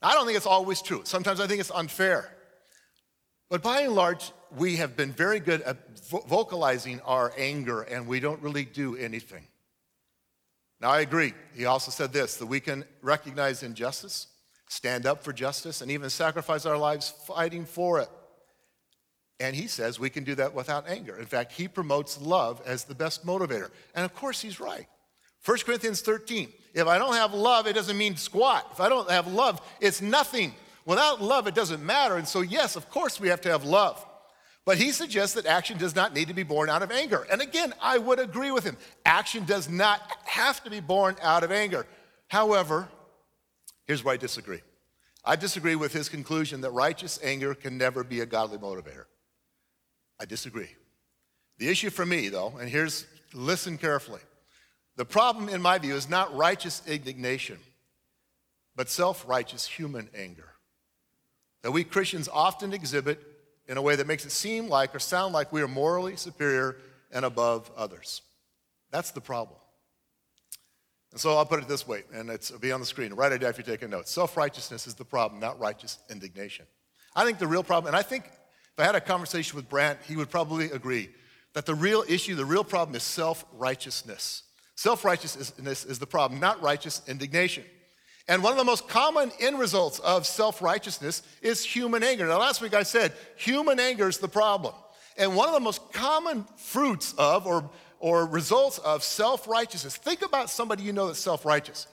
I 0.00 0.14
don't 0.14 0.24
think 0.24 0.36
it's 0.36 0.46
always 0.46 0.82
true. 0.82 1.00
Sometimes 1.02 1.40
I 1.40 1.48
think 1.48 1.58
it's 1.58 1.72
unfair. 1.72 2.30
But 3.48 3.64
by 3.64 3.80
and 3.80 3.96
large, 3.96 4.30
we 4.56 4.76
have 4.76 4.96
been 4.96 5.10
very 5.10 5.40
good 5.40 5.62
at 5.62 5.98
vo- 6.08 6.24
vocalizing 6.28 7.00
our 7.00 7.32
anger 7.36 7.82
and 7.82 8.06
we 8.06 8.20
don't 8.20 8.40
really 8.40 8.64
do 8.64 8.94
anything. 8.94 9.48
Now, 10.80 10.90
I 10.90 11.00
agree. 11.00 11.34
He 11.56 11.64
also 11.64 11.90
said 11.90 12.12
this 12.12 12.36
that 12.36 12.46
we 12.46 12.60
can 12.60 12.84
recognize 13.02 13.64
injustice, 13.64 14.28
stand 14.68 15.06
up 15.06 15.24
for 15.24 15.32
justice, 15.32 15.80
and 15.80 15.90
even 15.90 16.08
sacrifice 16.08 16.66
our 16.66 16.78
lives 16.78 17.12
fighting 17.26 17.64
for 17.64 17.98
it. 17.98 18.08
And 19.40 19.56
he 19.56 19.66
says 19.66 19.98
we 19.98 20.10
can 20.10 20.22
do 20.22 20.34
that 20.36 20.54
without 20.54 20.88
anger. 20.88 21.16
In 21.18 21.26
fact, 21.26 21.52
he 21.52 21.66
promotes 21.66 22.20
love 22.20 22.62
as 22.66 22.84
the 22.84 22.94
best 22.94 23.26
motivator. 23.26 23.70
And 23.94 24.04
of 24.04 24.14
course, 24.14 24.40
he's 24.40 24.60
right. 24.60 24.86
1 25.44 25.58
Corinthians 25.64 26.02
13 26.02 26.52
if 26.72 26.86
I 26.86 26.98
don't 26.98 27.14
have 27.14 27.34
love, 27.34 27.66
it 27.66 27.72
doesn't 27.72 27.98
mean 27.98 28.16
squat. 28.16 28.68
If 28.72 28.80
I 28.80 28.88
don't 28.88 29.10
have 29.10 29.26
love, 29.26 29.60
it's 29.80 30.00
nothing. 30.00 30.54
Without 30.84 31.20
love, 31.20 31.46
it 31.46 31.54
doesn't 31.54 31.84
matter. 31.84 32.16
And 32.16 32.28
so, 32.28 32.42
yes, 32.42 32.76
of 32.76 32.88
course, 32.90 33.20
we 33.20 33.28
have 33.28 33.40
to 33.40 33.48
have 33.50 33.64
love. 33.64 34.04
But 34.64 34.78
he 34.78 34.92
suggests 34.92 35.34
that 35.34 35.46
action 35.46 35.78
does 35.78 35.96
not 35.96 36.14
need 36.14 36.28
to 36.28 36.34
be 36.34 36.42
born 36.42 36.70
out 36.70 36.82
of 36.82 36.92
anger. 36.92 37.26
And 37.32 37.40
again, 37.40 37.74
I 37.80 37.98
would 37.98 38.20
agree 38.20 38.52
with 38.52 38.62
him. 38.62 38.76
Action 39.04 39.44
does 39.44 39.68
not 39.68 40.00
have 40.26 40.62
to 40.64 40.70
be 40.70 40.80
born 40.80 41.16
out 41.22 41.42
of 41.42 41.50
anger. 41.50 41.86
However, 42.28 42.88
here's 43.86 44.04
where 44.04 44.14
I 44.14 44.16
disagree. 44.16 44.60
I 45.24 45.36
disagree 45.36 45.74
with 45.74 45.92
his 45.92 46.08
conclusion 46.08 46.60
that 46.60 46.70
righteous 46.70 47.18
anger 47.22 47.54
can 47.54 47.78
never 47.78 48.04
be 48.04 48.20
a 48.20 48.26
godly 48.26 48.58
motivator. 48.58 49.06
I 50.20 50.26
disagree. 50.26 50.68
The 51.58 51.68
issue 51.68 51.90
for 51.90 52.04
me, 52.04 52.28
though, 52.28 52.54
and 52.60 52.68
here's 52.68 53.06
listen 53.32 53.78
carefully 53.78 54.20
the 54.96 55.04
problem, 55.04 55.48
in 55.48 55.62
my 55.62 55.78
view, 55.78 55.94
is 55.94 56.10
not 56.10 56.36
righteous 56.36 56.82
indignation, 56.86 57.58
but 58.76 58.90
self 58.90 59.26
righteous 59.26 59.66
human 59.66 60.10
anger 60.14 60.50
that 61.62 61.70
we 61.70 61.84
Christians 61.84 62.28
often 62.32 62.72
exhibit 62.72 63.20
in 63.66 63.76
a 63.76 63.82
way 63.82 63.96
that 63.96 64.06
makes 64.06 64.24
it 64.24 64.32
seem 64.32 64.68
like 64.68 64.94
or 64.94 64.98
sound 64.98 65.32
like 65.32 65.52
we 65.52 65.62
are 65.62 65.68
morally 65.68 66.16
superior 66.16 66.76
and 67.12 67.24
above 67.24 67.70
others. 67.76 68.22
That's 68.90 69.10
the 69.10 69.20
problem. 69.20 69.58
And 71.12 71.20
so 71.20 71.36
I'll 71.36 71.46
put 71.46 71.60
it 71.60 71.68
this 71.68 71.86
way, 71.86 72.04
and 72.14 72.30
it'll 72.30 72.58
be 72.58 72.72
on 72.72 72.80
the 72.80 72.86
screen. 72.86 73.12
It 73.12 73.16
down 73.16 73.42
if 73.42 73.58
you're 73.58 73.64
taking 73.64 73.90
notes. 73.90 74.10
Self 74.10 74.36
righteousness 74.36 74.86
is 74.86 74.94
the 74.94 75.04
problem, 75.04 75.40
not 75.40 75.58
righteous 75.58 75.98
indignation. 76.08 76.66
I 77.16 77.24
think 77.24 77.38
the 77.38 77.46
real 77.46 77.64
problem, 77.64 77.88
and 77.92 77.96
I 77.96 78.02
think 78.02 78.30
I 78.80 78.84
had 78.84 78.94
a 78.94 79.00
conversation 79.00 79.56
with 79.56 79.68
Brant, 79.68 79.98
he 80.06 80.16
would 80.16 80.30
probably 80.30 80.70
agree 80.70 81.10
that 81.54 81.66
the 81.66 81.74
real 81.74 82.04
issue, 82.08 82.34
the 82.34 82.44
real 82.44 82.64
problem 82.64 82.94
is 82.96 83.02
self 83.02 83.44
righteousness. 83.52 84.44
Self 84.74 85.04
righteousness 85.04 85.84
is 85.84 85.98
the 85.98 86.06
problem, 86.06 86.40
not 86.40 86.62
righteous 86.62 87.02
indignation. 87.06 87.64
And 88.28 88.42
one 88.42 88.52
of 88.52 88.58
the 88.58 88.64
most 88.64 88.88
common 88.88 89.32
end 89.40 89.58
results 89.58 89.98
of 89.98 90.26
self 90.26 90.62
righteousness 90.62 91.22
is 91.42 91.64
human 91.64 92.02
anger. 92.02 92.26
Now, 92.26 92.38
last 92.38 92.60
week 92.60 92.74
I 92.74 92.84
said 92.84 93.12
human 93.36 93.80
anger 93.80 94.08
is 94.08 94.18
the 94.18 94.28
problem. 94.28 94.74
And 95.16 95.34
one 95.36 95.48
of 95.48 95.54
the 95.54 95.60
most 95.60 95.92
common 95.92 96.46
fruits 96.56 97.12
of 97.18 97.46
or, 97.46 97.68
or 97.98 98.26
results 98.26 98.78
of 98.78 99.02
self 99.02 99.48
righteousness, 99.48 99.96
think 99.96 100.22
about 100.22 100.48
somebody 100.48 100.82
you 100.82 100.92
know 100.92 101.08
that's 101.08 101.18
self 101.18 101.44
righteous. 101.44 101.86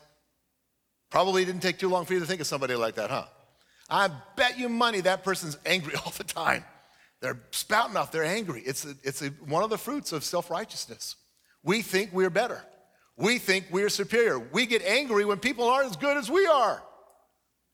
Probably 1.09 1.43
didn't 1.43 1.61
take 1.61 1.79
too 1.79 1.89
long 1.89 2.05
for 2.05 2.13
you 2.13 2.19
to 2.19 2.25
think 2.25 2.41
of 2.41 2.47
somebody 2.47 2.75
like 2.75 2.95
that, 2.95 3.09
huh? 3.09 3.25
I 3.89 4.09
bet 4.35 4.59
you 4.59 4.69
money 4.69 5.01
that 5.01 5.23
person's 5.23 5.57
angry 5.65 5.95
all 6.05 6.13
the 6.17 6.23
time. 6.23 6.63
They're 7.21 7.41
spouting 7.51 7.97
off, 7.97 8.11
they're 8.11 8.23
angry. 8.23 8.61
It's, 8.61 8.85
a, 8.85 8.95
it's 9.03 9.21
a, 9.21 9.29
one 9.29 9.63
of 9.63 9.69
the 9.69 9.77
fruits 9.77 10.11
of 10.11 10.23
self 10.23 10.51
righteousness. 10.51 11.15
We 11.63 11.81
think 11.81 12.13
we're 12.13 12.29
better. 12.29 12.63
We 13.17 13.39
think 13.39 13.65
we're 13.71 13.89
superior. 13.89 14.37
We 14.37 14.67
get 14.67 14.83
angry 14.83 15.25
when 15.25 15.39
people 15.39 15.67
aren't 15.67 15.89
as 15.89 15.97
good 15.97 16.17
as 16.17 16.29
we 16.29 16.45
are. 16.45 16.83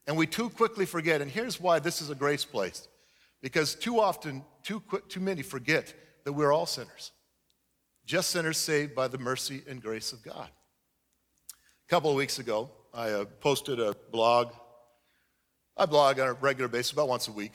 And 0.07 0.17
we 0.17 0.25
too 0.25 0.49
quickly 0.49 0.85
forget. 0.85 1.21
And 1.21 1.29
here's 1.29 1.59
why 1.59 1.79
this 1.79 2.01
is 2.01 2.09
a 2.09 2.15
grace 2.15 2.45
place 2.45 2.87
because 3.41 3.75
too 3.75 3.99
often, 3.99 4.43
too, 4.63 4.79
quick, 4.79 5.09
too 5.09 5.19
many 5.19 5.41
forget 5.41 5.93
that 6.23 6.31
we're 6.31 6.53
all 6.53 6.65
sinners, 6.65 7.11
just 8.05 8.29
sinners 8.29 8.57
saved 8.57 8.95
by 8.95 9.09
the 9.09 9.17
mercy 9.17 9.61
and 9.67 9.81
grace 9.81 10.13
of 10.13 10.23
God. 10.23 10.47
A 11.85 11.89
couple 11.89 12.09
of 12.09 12.15
weeks 12.15 12.39
ago, 12.39 12.71
I 12.93 13.09
uh, 13.09 13.25
posted 13.41 13.81
a 13.81 13.95
blog. 14.11 14.53
I 15.75 15.85
blog 15.85 16.19
on 16.19 16.29
a 16.29 16.33
regular 16.33 16.69
basis, 16.69 16.93
about 16.93 17.09
once 17.09 17.27
a 17.27 17.33
week. 17.33 17.51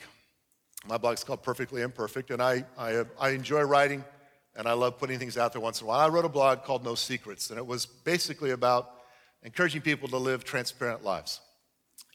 My 0.87 0.97
blog 0.97 1.15
is 1.15 1.23
called 1.23 1.43
Perfectly 1.43 1.81
Imperfect, 1.81 2.31
and 2.31 2.41
I, 2.41 2.63
I, 2.77 3.03
I 3.19 3.29
enjoy 3.29 3.61
writing 3.61 4.03
and 4.55 4.67
I 4.67 4.73
love 4.73 4.97
putting 4.97 5.19
things 5.19 5.37
out 5.37 5.53
there 5.53 5.61
once 5.61 5.79
in 5.79 5.85
a 5.85 5.87
while. 5.87 5.99
I 5.99 6.09
wrote 6.09 6.25
a 6.25 6.29
blog 6.29 6.63
called 6.63 6.83
No 6.83 6.95
Secrets, 6.95 7.49
and 7.49 7.57
it 7.57 7.65
was 7.65 7.85
basically 7.85 8.51
about 8.51 8.91
encouraging 9.43 9.81
people 9.81 10.09
to 10.09 10.17
live 10.17 10.43
transparent 10.43 11.03
lives. 11.03 11.39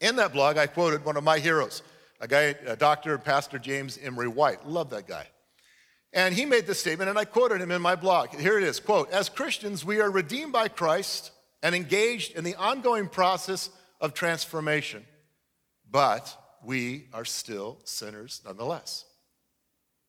In 0.00 0.16
that 0.16 0.33
blog, 0.33 0.59
I 0.59 0.66
quoted 0.66 1.04
one 1.04 1.16
of 1.16 1.25
my 1.25 1.38
heroes, 1.38 1.83
a 2.21 2.28
guy, 2.28 2.54
a 2.66 2.76
doctor, 2.76 3.16
Pastor 3.18 3.59
James 3.59 3.99
Emery 4.02 4.28
White. 4.28 4.66
Love 4.66 4.90
that 4.90 5.06
guy. 5.06 5.26
And 6.12 6.35
he 6.35 6.44
made 6.44 6.66
this 6.66 6.78
statement, 6.78 7.09
and 7.09 7.18
I 7.18 7.25
quoted 7.25 7.61
him 7.61 7.71
in 7.71 7.83
my 7.83 7.97
blog. 7.97 8.35
Here 8.35 8.59
it 8.59 8.64
is 8.64 8.78
quote, 8.78 9.11
As 9.11 9.28
Christians, 9.28 9.85
we 9.85 10.00
are 10.00 10.11
redeemed 10.11 10.52
by 10.52 10.68
Christ 10.68 11.30
and 11.62 11.75
engaged 11.75 12.37
in 12.37 12.44
the 12.44 12.56
ongoing 12.56 13.09
process 13.09 13.71
of 14.00 14.12
transformation, 14.12 15.06
but 15.90 16.37
we 16.64 17.06
are 17.12 17.25
still 17.25 17.78
sinners 17.85 18.40
nonetheless. 18.44 19.04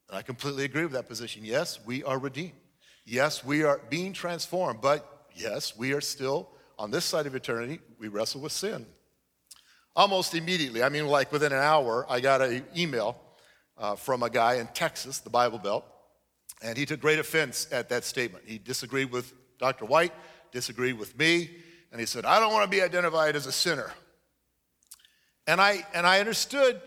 And 0.10 0.18
I 0.18 0.22
completely 0.22 0.66
agree 0.66 0.84
with 0.84 0.94
that 0.94 1.08
position. 1.08 1.44
Yes, 1.44 1.80
we 1.86 2.04
are 2.04 2.20
redeemed. 2.20 2.54
Yes, 3.06 3.44
we 3.44 3.64
are 3.64 3.82
being 3.90 4.14
transformed, 4.14 4.82
but 4.82 5.28
yes, 5.36 5.78
we 5.78 5.94
are 5.94 6.02
still 6.02 6.50
on 6.78 6.92
this 6.92 7.06
side 7.06 7.26
of 7.26 7.36
eternity, 7.36 7.80
we 8.00 8.08
wrestle 8.08 8.42
with 8.42 8.52
sin. 8.52 8.86
Almost 9.96 10.36
immediately, 10.36 10.84
I 10.84 10.90
mean, 10.90 11.08
like 11.08 11.32
within 11.32 11.54
an 11.54 11.60
hour, 11.60 12.06
I 12.10 12.20
got 12.20 12.42
an 12.42 12.66
email 12.76 13.18
uh, 13.78 13.96
from 13.96 14.24
a 14.24 14.30
guy 14.30 14.56
in 14.56 14.68
Texas, 14.68 15.20
the 15.20 15.30
Bible 15.30 15.58
Belt, 15.58 15.86
and 16.62 16.78
he 16.78 16.86
took 16.86 17.00
great 17.00 17.20
offense 17.20 17.68
at 17.72 17.90
that 17.90 18.04
statement. 18.04 18.44
He 18.46 18.58
disagreed 18.58 19.12
with 19.12 19.34
Dr. 19.58 19.86
White, 19.86 20.14
disagreed 20.52 21.00
with 21.00 21.18
me, 21.18 21.50
and 21.92 22.00
he 22.00 22.06
said, 22.06 22.26
I 22.26 22.40
don't 22.40 22.52
want 22.52 22.70
to 22.70 22.70
be 22.70 22.82
identified 22.82 23.36
as 23.36 23.46
a 23.46 23.52
sinner. 23.52 23.92
And 25.48 25.62
I, 25.62 25.86
and 25.94 26.08
I 26.08 26.20
understood 26.20 26.82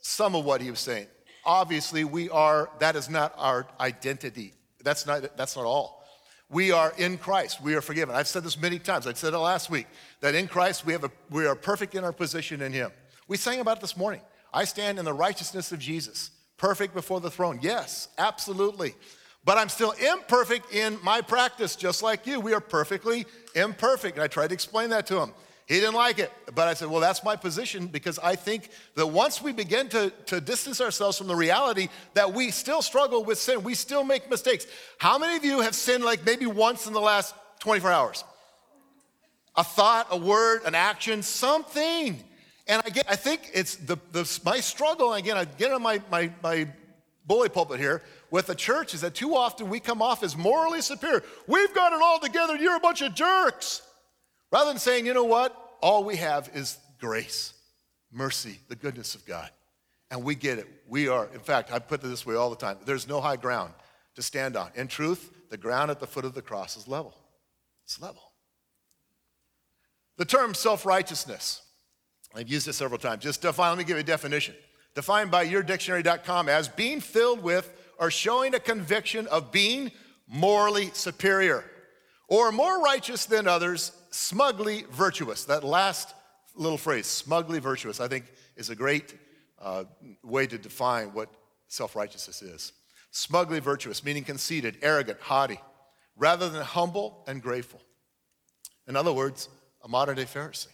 some 0.00 0.34
of 0.34 0.44
what 0.44 0.60
he 0.60 0.70
was 0.70 0.80
saying 0.80 1.06
obviously 1.44 2.04
we 2.04 2.28
are, 2.30 2.70
that 2.78 2.96
is 2.96 3.08
not 3.08 3.34
our 3.36 3.66
identity. 3.78 4.54
That's 4.82 5.06
not, 5.06 5.36
that's 5.36 5.56
not 5.56 5.64
all. 5.64 6.04
We 6.48 6.72
are 6.72 6.92
in 6.96 7.18
Christ. 7.18 7.62
We 7.62 7.74
are 7.74 7.80
forgiven. 7.80 8.14
I've 8.14 8.26
said 8.26 8.42
this 8.42 8.60
many 8.60 8.78
times. 8.78 9.06
I 9.06 9.12
said 9.12 9.34
it 9.34 9.38
last 9.38 9.70
week 9.70 9.86
that 10.20 10.34
in 10.34 10.48
Christ 10.48 10.84
we, 10.84 10.92
have 10.92 11.04
a, 11.04 11.10
we 11.30 11.46
are 11.46 11.54
perfect 11.54 11.94
in 11.94 12.02
our 12.02 12.12
position 12.12 12.60
in 12.60 12.72
Him. 12.72 12.90
We 13.28 13.36
sang 13.36 13.60
about 13.60 13.78
it 13.78 13.80
this 13.80 13.96
morning. 13.96 14.20
I 14.52 14.64
stand 14.64 14.98
in 14.98 15.04
the 15.04 15.12
righteousness 15.12 15.70
of 15.70 15.78
Jesus, 15.78 16.30
perfect 16.56 16.92
before 16.92 17.20
the 17.20 17.30
throne. 17.30 17.60
Yes, 17.62 18.08
absolutely. 18.18 18.94
But 19.44 19.58
I'm 19.58 19.68
still 19.68 19.92
imperfect 19.92 20.74
in 20.74 20.98
my 21.04 21.20
practice, 21.20 21.76
just 21.76 22.02
like 22.02 22.26
you. 22.26 22.40
We 22.40 22.52
are 22.52 22.60
perfectly 22.60 23.26
imperfect. 23.54 24.16
And 24.16 24.24
I 24.24 24.26
tried 24.26 24.48
to 24.48 24.54
explain 24.54 24.90
that 24.90 25.06
to 25.06 25.20
him. 25.20 25.32
He 25.70 25.76
didn't 25.76 25.94
like 25.94 26.18
it. 26.18 26.32
But 26.52 26.66
I 26.66 26.74
said, 26.74 26.88
well, 26.88 26.98
that's 26.98 27.22
my 27.22 27.36
position 27.36 27.86
because 27.86 28.18
I 28.18 28.34
think 28.34 28.70
that 28.96 29.06
once 29.06 29.40
we 29.40 29.52
begin 29.52 29.88
to, 29.90 30.10
to 30.26 30.40
distance 30.40 30.80
ourselves 30.80 31.16
from 31.16 31.28
the 31.28 31.36
reality 31.36 31.90
that 32.14 32.34
we 32.34 32.50
still 32.50 32.82
struggle 32.82 33.22
with 33.22 33.38
sin, 33.38 33.62
we 33.62 33.76
still 33.76 34.02
make 34.02 34.28
mistakes. 34.28 34.66
How 34.98 35.16
many 35.16 35.36
of 35.36 35.44
you 35.44 35.60
have 35.60 35.76
sinned 35.76 36.02
like 36.02 36.26
maybe 36.26 36.44
once 36.44 36.88
in 36.88 36.92
the 36.92 37.00
last 37.00 37.36
24 37.60 37.92
hours? 37.92 38.24
A 39.54 39.62
thought, 39.62 40.08
a 40.10 40.16
word, 40.16 40.62
an 40.66 40.74
action, 40.74 41.22
something. 41.22 42.18
And 42.66 42.82
again, 42.84 43.04
I 43.08 43.14
think 43.14 43.50
it's 43.54 43.76
the, 43.76 43.96
the 44.10 44.40
my 44.44 44.58
struggle, 44.58 45.14
again, 45.14 45.36
I 45.36 45.44
get 45.44 45.70
on 45.70 45.82
my, 45.82 46.02
my, 46.10 46.32
my 46.42 46.66
bully 47.26 47.48
pulpit 47.48 47.78
here 47.78 48.02
with 48.32 48.48
the 48.48 48.56
church 48.56 48.92
is 48.92 49.02
that 49.02 49.14
too 49.14 49.36
often 49.36 49.68
we 49.68 49.78
come 49.78 50.02
off 50.02 50.24
as 50.24 50.36
morally 50.36 50.80
superior. 50.80 51.22
We've 51.46 51.72
got 51.76 51.92
it 51.92 52.00
all 52.02 52.18
together, 52.18 52.56
you're 52.56 52.76
a 52.76 52.80
bunch 52.80 53.02
of 53.02 53.14
jerks. 53.14 53.82
Rather 54.50 54.70
than 54.70 54.78
saying, 54.78 55.06
you 55.06 55.14
know 55.14 55.24
what? 55.24 55.56
All 55.80 56.04
we 56.04 56.16
have 56.16 56.50
is 56.54 56.78
grace, 56.98 57.54
mercy, 58.12 58.58
the 58.68 58.76
goodness 58.76 59.14
of 59.14 59.24
God. 59.24 59.50
And 60.10 60.24
we 60.24 60.34
get 60.34 60.58
it. 60.58 60.66
We 60.88 61.08
are, 61.08 61.28
in 61.32 61.40
fact, 61.40 61.72
I 61.72 61.78
put 61.78 62.02
it 62.02 62.08
this 62.08 62.26
way 62.26 62.34
all 62.34 62.50
the 62.50 62.56
time 62.56 62.78
there's 62.84 63.08
no 63.08 63.20
high 63.20 63.36
ground 63.36 63.72
to 64.16 64.22
stand 64.22 64.56
on. 64.56 64.70
In 64.74 64.88
truth, 64.88 65.32
the 65.50 65.56
ground 65.56 65.90
at 65.90 66.00
the 66.00 66.06
foot 66.06 66.24
of 66.24 66.34
the 66.34 66.42
cross 66.42 66.76
is 66.76 66.88
level. 66.88 67.14
It's 67.84 68.00
level. 68.00 68.22
The 70.16 70.24
term 70.24 70.52
self 70.54 70.84
righteousness, 70.84 71.62
I've 72.34 72.48
used 72.48 72.68
it 72.68 72.74
several 72.74 72.98
times. 72.98 73.22
Just 73.22 73.42
define, 73.42 73.70
let 73.70 73.78
me 73.78 73.84
give 73.84 73.96
you 73.96 74.02
a 74.02 74.04
definition. 74.04 74.54
Defined 74.94 75.30
by 75.30 75.46
yourdictionary.com 75.46 76.48
as 76.48 76.68
being 76.68 77.00
filled 77.00 77.42
with 77.42 77.72
or 77.98 78.10
showing 78.10 78.54
a 78.54 78.60
conviction 78.60 79.26
of 79.28 79.52
being 79.52 79.92
morally 80.26 80.90
superior 80.92 81.64
or 82.30 82.52
more 82.52 82.82
righteous 82.82 83.26
than 83.26 83.46
others 83.46 83.92
smugly 84.10 84.84
virtuous. 84.90 85.44
That 85.44 85.64
last 85.64 86.14
little 86.54 86.78
phrase, 86.78 87.06
smugly 87.06 87.58
virtuous, 87.58 88.00
I 88.00 88.08
think 88.08 88.24
is 88.56 88.70
a 88.70 88.74
great 88.74 89.14
uh, 89.60 89.84
way 90.22 90.46
to 90.46 90.56
define 90.56 91.12
what 91.12 91.28
self 91.68 91.94
righteousness 91.94 92.40
is. 92.40 92.72
Smugly 93.10 93.58
virtuous, 93.58 94.04
meaning 94.04 94.24
conceited, 94.24 94.78
arrogant, 94.80 95.20
haughty, 95.20 95.60
rather 96.16 96.48
than 96.48 96.62
humble 96.62 97.24
and 97.26 97.42
grateful. 97.42 97.82
In 98.86 98.96
other 98.96 99.12
words, 99.12 99.48
a 99.84 99.88
modern 99.88 100.16
day 100.16 100.24
Pharisee. 100.24 100.68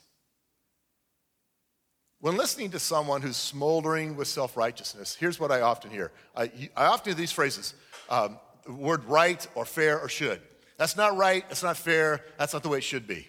When 2.20 2.36
listening 2.36 2.70
to 2.70 2.78
someone 2.78 3.22
who's 3.22 3.36
smoldering 3.36 4.16
with 4.16 4.28
self 4.28 4.56
righteousness, 4.56 5.16
here's 5.18 5.40
what 5.40 5.50
I 5.50 5.62
often 5.62 5.90
hear. 5.90 6.12
I, 6.34 6.50
I 6.76 6.86
often 6.86 7.12
hear 7.12 7.18
these 7.18 7.32
phrases 7.32 7.72
um, 8.10 8.38
word 8.68 9.04
right 9.04 9.46
or 9.54 9.64
fair 9.64 9.98
or 9.98 10.08
should. 10.08 10.40
That's 10.78 10.96
not 10.96 11.16
right, 11.16 11.46
that's 11.48 11.62
not 11.62 11.76
fair, 11.76 12.22
that's 12.38 12.52
not 12.52 12.62
the 12.62 12.68
way 12.68 12.78
it 12.78 12.84
should 12.84 13.06
be. 13.06 13.28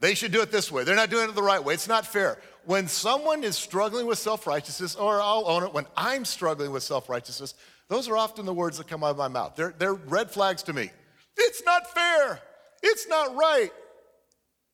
They 0.00 0.14
should 0.14 0.32
do 0.32 0.40
it 0.40 0.50
this 0.50 0.72
way. 0.72 0.82
They're 0.82 0.96
not 0.96 1.10
doing 1.10 1.28
it 1.28 1.34
the 1.36 1.42
right 1.42 1.62
way. 1.62 1.74
It's 1.74 1.86
not 1.86 2.04
fair. 2.04 2.38
When 2.64 2.88
someone 2.88 3.44
is 3.44 3.56
struggling 3.56 4.06
with 4.06 4.18
self 4.18 4.48
righteousness, 4.48 4.96
or 4.96 5.20
I'll 5.20 5.46
own 5.46 5.62
it, 5.62 5.72
when 5.72 5.86
I'm 5.96 6.24
struggling 6.24 6.72
with 6.72 6.82
self 6.82 7.08
righteousness, 7.08 7.54
those 7.88 8.08
are 8.08 8.16
often 8.16 8.44
the 8.44 8.54
words 8.54 8.78
that 8.78 8.88
come 8.88 9.04
out 9.04 9.10
of 9.10 9.16
my 9.16 9.28
mouth. 9.28 9.54
They're, 9.54 9.74
they're 9.78 9.94
red 9.94 10.30
flags 10.30 10.64
to 10.64 10.72
me. 10.72 10.90
It's 11.36 11.62
not 11.64 11.92
fair. 11.94 12.40
It's 12.82 13.06
not 13.06 13.36
right. 13.36 13.70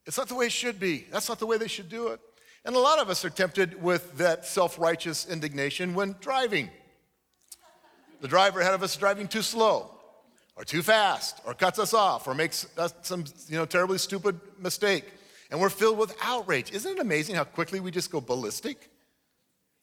It's 0.07 0.17
not 0.17 0.29
the 0.29 0.35
way 0.35 0.47
it 0.47 0.53
should 0.53 0.81
be. 0.81 1.05
That's 1.12 1.29
not 1.29 1.38
the 1.38 1.47
way 1.47 1.59
they 1.59 1.69
should 1.69 1.91
do 1.91 2.09
it. 2.09 2.21
And 2.65 2.75
a 2.75 2.79
lot 2.79 2.99
of 2.99 3.11
us 3.11 3.25
are 3.25 3.31
tempted 3.31 3.83
with 3.83 4.17
that 4.19 4.47
self 4.47 4.79
righteous 4.79 5.27
indignation 5.27 5.95
when 5.95 6.17
driving. 6.21 6.71
The 8.21 8.29
driver 8.29 8.61
ahead 8.61 8.75
of 8.75 8.83
us 8.83 8.93
is 8.93 8.97
driving 8.97 9.29
too 9.29 9.43
slow, 9.43 9.98
or 10.59 10.65
too 10.65 10.83
fast, 10.83 11.41
or 11.47 11.55
cuts 11.55 11.79
us 11.79 11.95
off, 11.95 12.27
or 12.27 12.35
makes 12.35 12.67
us 12.77 12.93
some 13.03 13.25
you 13.49 13.57
know, 13.57 13.65
terribly 13.65 13.97
stupid 13.97 14.38
mistake. 14.59 15.05
And 15.53 15.61
we're 15.61 15.71
filled 15.71 15.99
with 15.99 16.15
outrage. 16.21 16.73
Isn't 16.73 16.99
it 16.99 17.00
amazing 17.00 17.37
how 17.37 17.45
quickly 17.45 17.79
we 17.79 17.93
just 17.93 18.11
go 18.11 18.21
ballistic? 18.21 18.91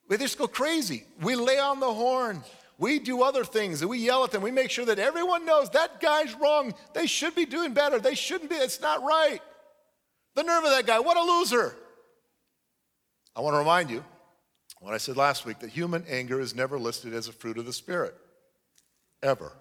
We 0.09 0.17
just 0.17 0.37
go 0.37 0.47
crazy. 0.47 1.05
We 1.21 1.35
lay 1.35 1.57
on 1.57 1.79
the 1.79 1.91
horn. 1.91 2.43
We 2.77 2.99
do 2.99 3.23
other 3.23 3.45
things 3.45 3.81
and 3.81 3.89
we 3.89 3.99
yell 3.99 4.25
at 4.25 4.31
them. 4.31 4.41
We 4.41 4.51
make 4.51 4.69
sure 4.69 4.85
that 4.85 4.99
everyone 4.99 5.45
knows 5.45 5.69
that 5.71 6.01
guy's 6.01 6.35
wrong. 6.35 6.73
They 6.93 7.07
should 7.07 7.33
be 7.33 7.45
doing 7.45 7.73
better. 7.73 7.97
They 7.97 8.13
shouldn't 8.13 8.49
be. 8.49 8.57
It's 8.57 8.81
not 8.81 9.01
right. 9.01 9.39
The 10.35 10.43
nerve 10.43 10.65
of 10.65 10.71
that 10.71 10.85
guy. 10.85 10.99
What 10.99 11.15
a 11.15 11.21
loser. 11.21 11.73
I 13.33 13.39
want 13.39 13.53
to 13.53 13.59
remind 13.59 13.89
you 13.89 14.03
what 14.81 14.93
I 14.93 14.97
said 14.97 15.15
last 15.15 15.45
week 15.45 15.59
that 15.59 15.69
human 15.69 16.03
anger 16.09 16.41
is 16.41 16.53
never 16.53 16.77
listed 16.77 17.13
as 17.13 17.29
a 17.29 17.33
fruit 17.33 17.57
of 17.57 17.65
the 17.65 17.73
Spirit, 17.73 18.13
ever. 19.23 19.53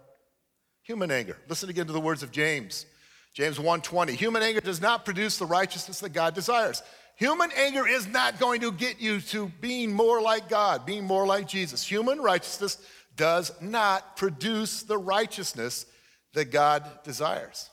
Human 0.84 1.10
anger. 1.10 1.38
Listen 1.48 1.70
again 1.70 1.86
to 1.86 1.92
the 1.92 2.00
words 2.00 2.22
of 2.22 2.30
James. 2.30 2.86
James 3.32 3.58
1:20. 3.58 4.14
Human 4.14 4.42
anger 4.42 4.60
does 4.60 4.80
not 4.80 5.04
produce 5.04 5.38
the 5.38 5.46
righteousness 5.46 6.00
that 6.00 6.10
God 6.10 6.34
desires. 6.34 6.82
Human 7.16 7.50
anger 7.52 7.86
is 7.86 8.06
not 8.06 8.38
going 8.38 8.60
to 8.60 8.70
get 8.70 9.00
you 9.00 9.20
to 9.20 9.48
being 9.60 9.92
more 9.92 10.20
like 10.20 10.48
God, 10.48 10.84
being 10.84 11.04
more 11.04 11.26
like 11.26 11.48
Jesus. 11.48 11.84
Human 11.86 12.20
righteousness 12.20 12.78
does 13.16 13.52
not 13.60 14.16
produce 14.16 14.82
the 14.82 14.98
righteousness 14.98 15.86
that 16.34 16.46
God 16.46 16.84
desires. 17.02 17.70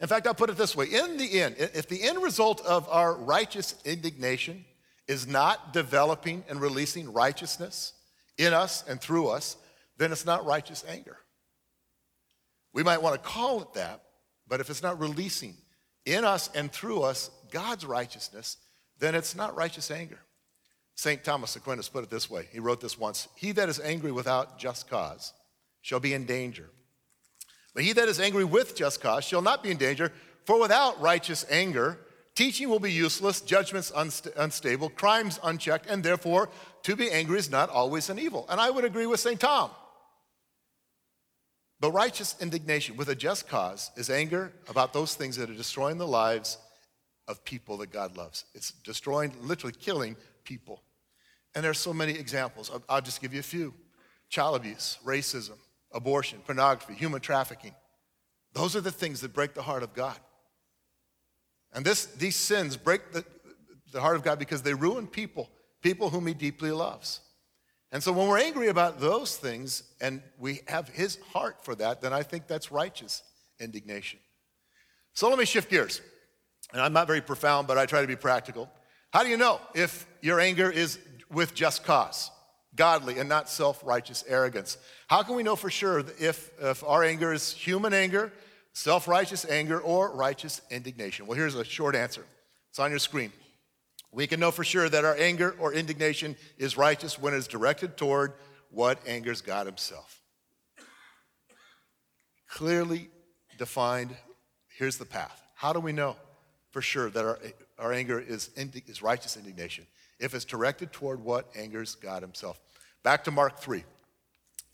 In 0.00 0.06
fact, 0.06 0.26
I'll 0.26 0.34
put 0.34 0.50
it 0.50 0.56
this 0.56 0.76
way 0.76 0.86
in 0.86 1.16
the 1.16 1.40
end, 1.40 1.56
if 1.58 1.88
the 1.88 2.02
end 2.02 2.22
result 2.22 2.60
of 2.64 2.88
our 2.88 3.14
righteous 3.14 3.74
indignation 3.84 4.64
is 5.08 5.26
not 5.26 5.72
developing 5.72 6.44
and 6.48 6.60
releasing 6.60 7.12
righteousness 7.12 7.94
in 8.36 8.52
us 8.52 8.84
and 8.86 9.00
through 9.00 9.28
us, 9.28 9.56
then 9.96 10.12
it's 10.12 10.26
not 10.26 10.46
righteous 10.46 10.84
anger. 10.86 11.18
We 12.78 12.84
might 12.84 13.02
want 13.02 13.20
to 13.20 13.28
call 13.28 13.60
it 13.60 13.72
that, 13.72 14.02
but 14.46 14.60
if 14.60 14.70
it's 14.70 14.84
not 14.84 15.00
releasing 15.00 15.56
in 16.06 16.24
us 16.24 16.48
and 16.54 16.70
through 16.70 17.02
us 17.02 17.28
God's 17.50 17.84
righteousness, 17.84 18.56
then 19.00 19.16
it's 19.16 19.34
not 19.34 19.56
righteous 19.56 19.90
anger. 19.90 20.20
St. 20.94 21.24
Thomas 21.24 21.56
Aquinas 21.56 21.88
put 21.88 22.04
it 22.04 22.10
this 22.10 22.30
way. 22.30 22.46
He 22.52 22.60
wrote 22.60 22.80
this 22.80 22.96
once 22.96 23.26
He 23.34 23.50
that 23.50 23.68
is 23.68 23.80
angry 23.80 24.12
without 24.12 24.60
just 24.60 24.88
cause 24.88 25.32
shall 25.82 25.98
be 25.98 26.14
in 26.14 26.24
danger. 26.24 26.70
But 27.74 27.82
he 27.82 27.92
that 27.94 28.06
is 28.06 28.20
angry 28.20 28.44
with 28.44 28.76
just 28.76 29.00
cause 29.00 29.24
shall 29.24 29.42
not 29.42 29.64
be 29.64 29.72
in 29.72 29.76
danger, 29.76 30.12
for 30.44 30.60
without 30.60 31.00
righteous 31.00 31.44
anger, 31.50 31.98
Teaching 32.36 32.68
will 32.68 32.78
be 32.78 32.92
useless, 32.92 33.40
judgments 33.40 33.90
unst- 33.90 34.32
unstable, 34.36 34.90
crimes 34.90 35.40
unchecked, 35.42 35.86
and 35.90 36.04
therefore 36.04 36.48
to 36.84 36.94
be 36.94 37.10
angry 37.10 37.40
is 37.40 37.50
not 37.50 37.70
always 37.70 38.08
an 38.10 38.20
evil. 38.20 38.46
And 38.48 38.60
I 38.60 38.70
would 38.70 38.84
agree 38.84 39.06
with 39.06 39.18
St. 39.18 39.40
Tom. 39.40 39.72
But 41.80 41.92
righteous 41.92 42.34
indignation 42.40 42.96
with 42.96 43.08
a 43.08 43.14
just 43.14 43.48
cause 43.48 43.90
is 43.96 44.10
anger 44.10 44.52
about 44.68 44.92
those 44.92 45.14
things 45.14 45.36
that 45.36 45.48
are 45.48 45.54
destroying 45.54 45.98
the 45.98 46.06
lives 46.06 46.58
of 47.28 47.44
people 47.44 47.76
that 47.78 47.92
God 47.92 48.16
loves. 48.16 48.44
It's 48.54 48.72
destroying, 48.72 49.32
literally 49.42 49.74
killing 49.78 50.16
people. 50.44 50.82
And 51.54 51.62
there 51.62 51.70
are 51.70 51.74
so 51.74 51.92
many 51.92 52.12
examples. 52.12 52.70
I'll, 52.88 53.00
just 53.00 53.20
give 53.20 53.32
you 53.32 53.40
a 53.40 53.44
few 53.44 53.74
child 54.28 54.56
abuse, 54.56 54.98
racism, 55.04 55.58
abortion, 55.92 56.40
pornography, 56.44 56.94
human 56.94 57.20
trafficking. 57.20 57.74
Those 58.54 58.74
are 58.74 58.80
the 58.80 58.90
things 58.90 59.20
that 59.20 59.32
break 59.32 59.54
the 59.54 59.62
heart 59.62 59.82
of 59.82 59.94
God. 59.94 60.16
And 61.72 61.84
this, 61.84 62.06
these 62.06 62.36
sins 62.36 62.76
break 62.76 63.12
the, 63.12 63.24
the 63.92 64.00
heart 64.00 64.16
of 64.16 64.22
God 64.22 64.38
because 64.38 64.62
they 64.62 64.74
ruin 64.74 65.06
people, 65.06 65.50
people 65.82 66.10
whom 66.10 66.26
He 66.26 66.34
deeply 66.34 66.72
loves. 66.72 67.20
And 67.90 68.02
so 68.02 68.12
when 68.12 68.28
we're 68.28 68.38
angry 68.38 68.68
about 68.68 69.00
those 69.00 69.36
things 69.36 69.82
and 70.00 70.22
we 70.38 70.60
have 70.68 70.88
His 70.88 71.16
heart 71.32 71.64
for 71.64 71.74
that, 71.76 72.00
then 72.00 72.12
I 72.12 72.22
think 72.22 72.46
that's 72.46 72.70
righteous 72.70 73.22
indignation. 73.60 74.18
So 75.14 75.28
let 75.28 75.38
me 75.38 75.44
shift 75.44 75.70
gears. 75.70 76.00
And 76.72 76.82
I'm 76.82 76.92
not 76.92 77.06
very 77.06 77.22
profound, 77.22 77.66
but 77.66 77.78
I 77.78 77.86
try 77.86 78.02
to 78.02 78.06
be 78.06 78.16
practical. 78.16 78.70
How 79.10 79.22
do 79.22 79.30
you 79.30 79.38
know 79.38 79.60
if 79.74 80.06
your 80.20 80.38
anger 80.38 80.70
is 80.70 80.98
with 81.30 81.54
just 81.54 81.82
cause, 81.82 82.30
godly, 82.76 83.18
and 83.18 83.28
not 83.28 83.48
self 83.48 83.82
righteous 83.84 84.22
arrogance? 84.28 84.76
How 85.06 85.22
can 85.22 85.34
we 85.34 85.42
know 85.42 85.56
for 85.56 85.70
sure 85.70 86.00
if, 86.20 86.50
if 86.60 86.84
our 86.84 87.02
anger 87.02 87.32
is 87.32 87.52
human 87.52 87.94
anger 87.94 88.32
self 88.78 89.08
righteous 89.08 89.44
anger, 89.44 89.80
or 89.80 90.14
righteous 90.14 90.60
indignation? 90.70 91.26
Well, 91.26 91.36
here's 91.36 91.54
a 91.54 91.64
short 91.64 91.94
answer 91.94 92.24
it's 92.70 92.78
on 92.78 92.90
your 92.90 93.00
screen. 93.00 93.32
We 94.10 94.26
can 94.26 94.40
know 94.40 94.50
for 94.50 94.64
sure 94.64 94.88
that 94.88 95.04
our 95.04 95.16
anger 95.16 95.54
or 95.58 95.72
indignation 95.72 96.36
is 96.56 96.76
righteous 96.76 97.18
when 97.18 97.34
it 97.34 97.38
is 97.38 97.46
directed 97.46 97.96
toward 97.96 98.32
what 98.70 99.06
angers 99.06 99.40
God 99.40 99.66
Himself. 99.66 100.22
Clearly 102.48 103.10
defined, 103.58 104.16
here's 104.76 104.96
the 104.96 105.04
path. 105.04 105.42
How 105.54 105.72
do 105.72 105.80
we 105.80 105.92
know 105.92 106.16
for 106.70 106.80
sure 106.80 107.10
that 107.10 107.24
our, 107.24 107.38
our 107.78 107.92
anger 107.92 108.18
is, 108.18 108.50
is 108.56 109.02
righteous 109.02 109.36
indignation? 109.36 109.86
If 110.18 110.34
it's 110.34 110.44
directed 110.44 110.92
toward 110.92 111.22
what 111.22 111.50
angers 111.54 111.94
God 111.94 112.22
Himself. 112.22 112.58
Back 113.02 113.24
to 113.24 113.30
Mark 113.30 113.58
3. 113.60 113.84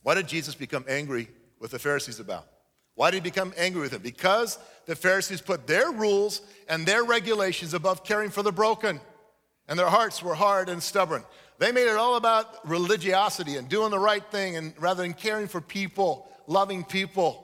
Why 0.02 0.14
did 0.14 0.28
Jesus 0.28 0.54
become 0.54 0.84
angry 0.88 1.28
with 1.58 1.72
the 1.72 1.78
Pharisees 1.78 2.20
about? 2.20 2.46
Why 2.94 3.10
did 3.10 3.16
he 3.16 3.30
become 3.30 3.52
angry 3.56 3.80
with 3.80 3.90
them? 3.90 4.02
Because 4.02 4.58
the 4.86 4.94
Pharisees 4.94 5.40
put 5.40 5.66
their 5.66 5.90
rules 5.90 6.42
and 6.68 6.86
their 6.86 7.04
regulations 7.04 7.74
above 7.74 8.04
caring 8.04 8.30
for 8.30 8.42
the 8.42 8.52
broken, 8.52 9.00
and 9.68 9.78
their 9.78 9.88
hearts 9.88 10.22
were 10.22 10.34
hard 10.34 10.68
and 10.68 10.82
stubborn. 10.82 11.24
They 11.58 11.72
made 11.72 11.88
it 11.88 11.96
all 11.96 12.16
about 12.16 12.68
religiosity 12.68 13.56
and 13.56 13.68
doing 13.68 13.90
the 13.90 13.98
right 13.98 14.24
thing, 14.30 14.56
and 14.56 14.74
rather 14.78 15.02
than 15.02 15.14
caring 15.14 15.46
for 15.46 15.60
people, 15.60 16.28
loving 16.46 16.84
people. 16.84 17.40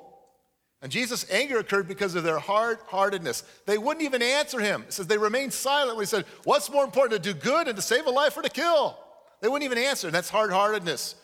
And 0.82 0.90
Jesus' 0.90 1.26
anger 1.30 1.58
occurred 1.58 1.86
because 1.86 2.14
of 2.14 2.24
their 2.24 2.38
hard 2.38 2.78
heartedness. 2.86 3.44
They 3.66 3.78
wouldn't 3.78 4.04
even 4.04 4.22
answer 4.22 4.60
him. 4.60 4.82
It 4.82 4.94
says 4.94 5.06
they 5.06 5.18
remained 5.18 5.52
silent 5.52 5.96
when 5.96 6.04
he 6.04 6.08
said, 6.08 6.24
What's 6.44 6.70
more 6.70 6.84
important, 6.84 7.22
to 7.22 7.32
do 7.32 7.38
good 7.38 7.68
and 7.68 7.76
to 7.76 7.82
save 7.82 8.06
a 8.06 8.10
life 8.10 8.36
or 8.36 8.42
to 8.42 8.48
kill? 8.48 8.98
They 9.40 9.48
wouldn't 9.48 9.70
even 9.70 9.82
answer, 9.82 10.08
and 10.08 10.14
that's 10.14 10.30
hard 10.30 10.50
heartedness. 10.50 11.14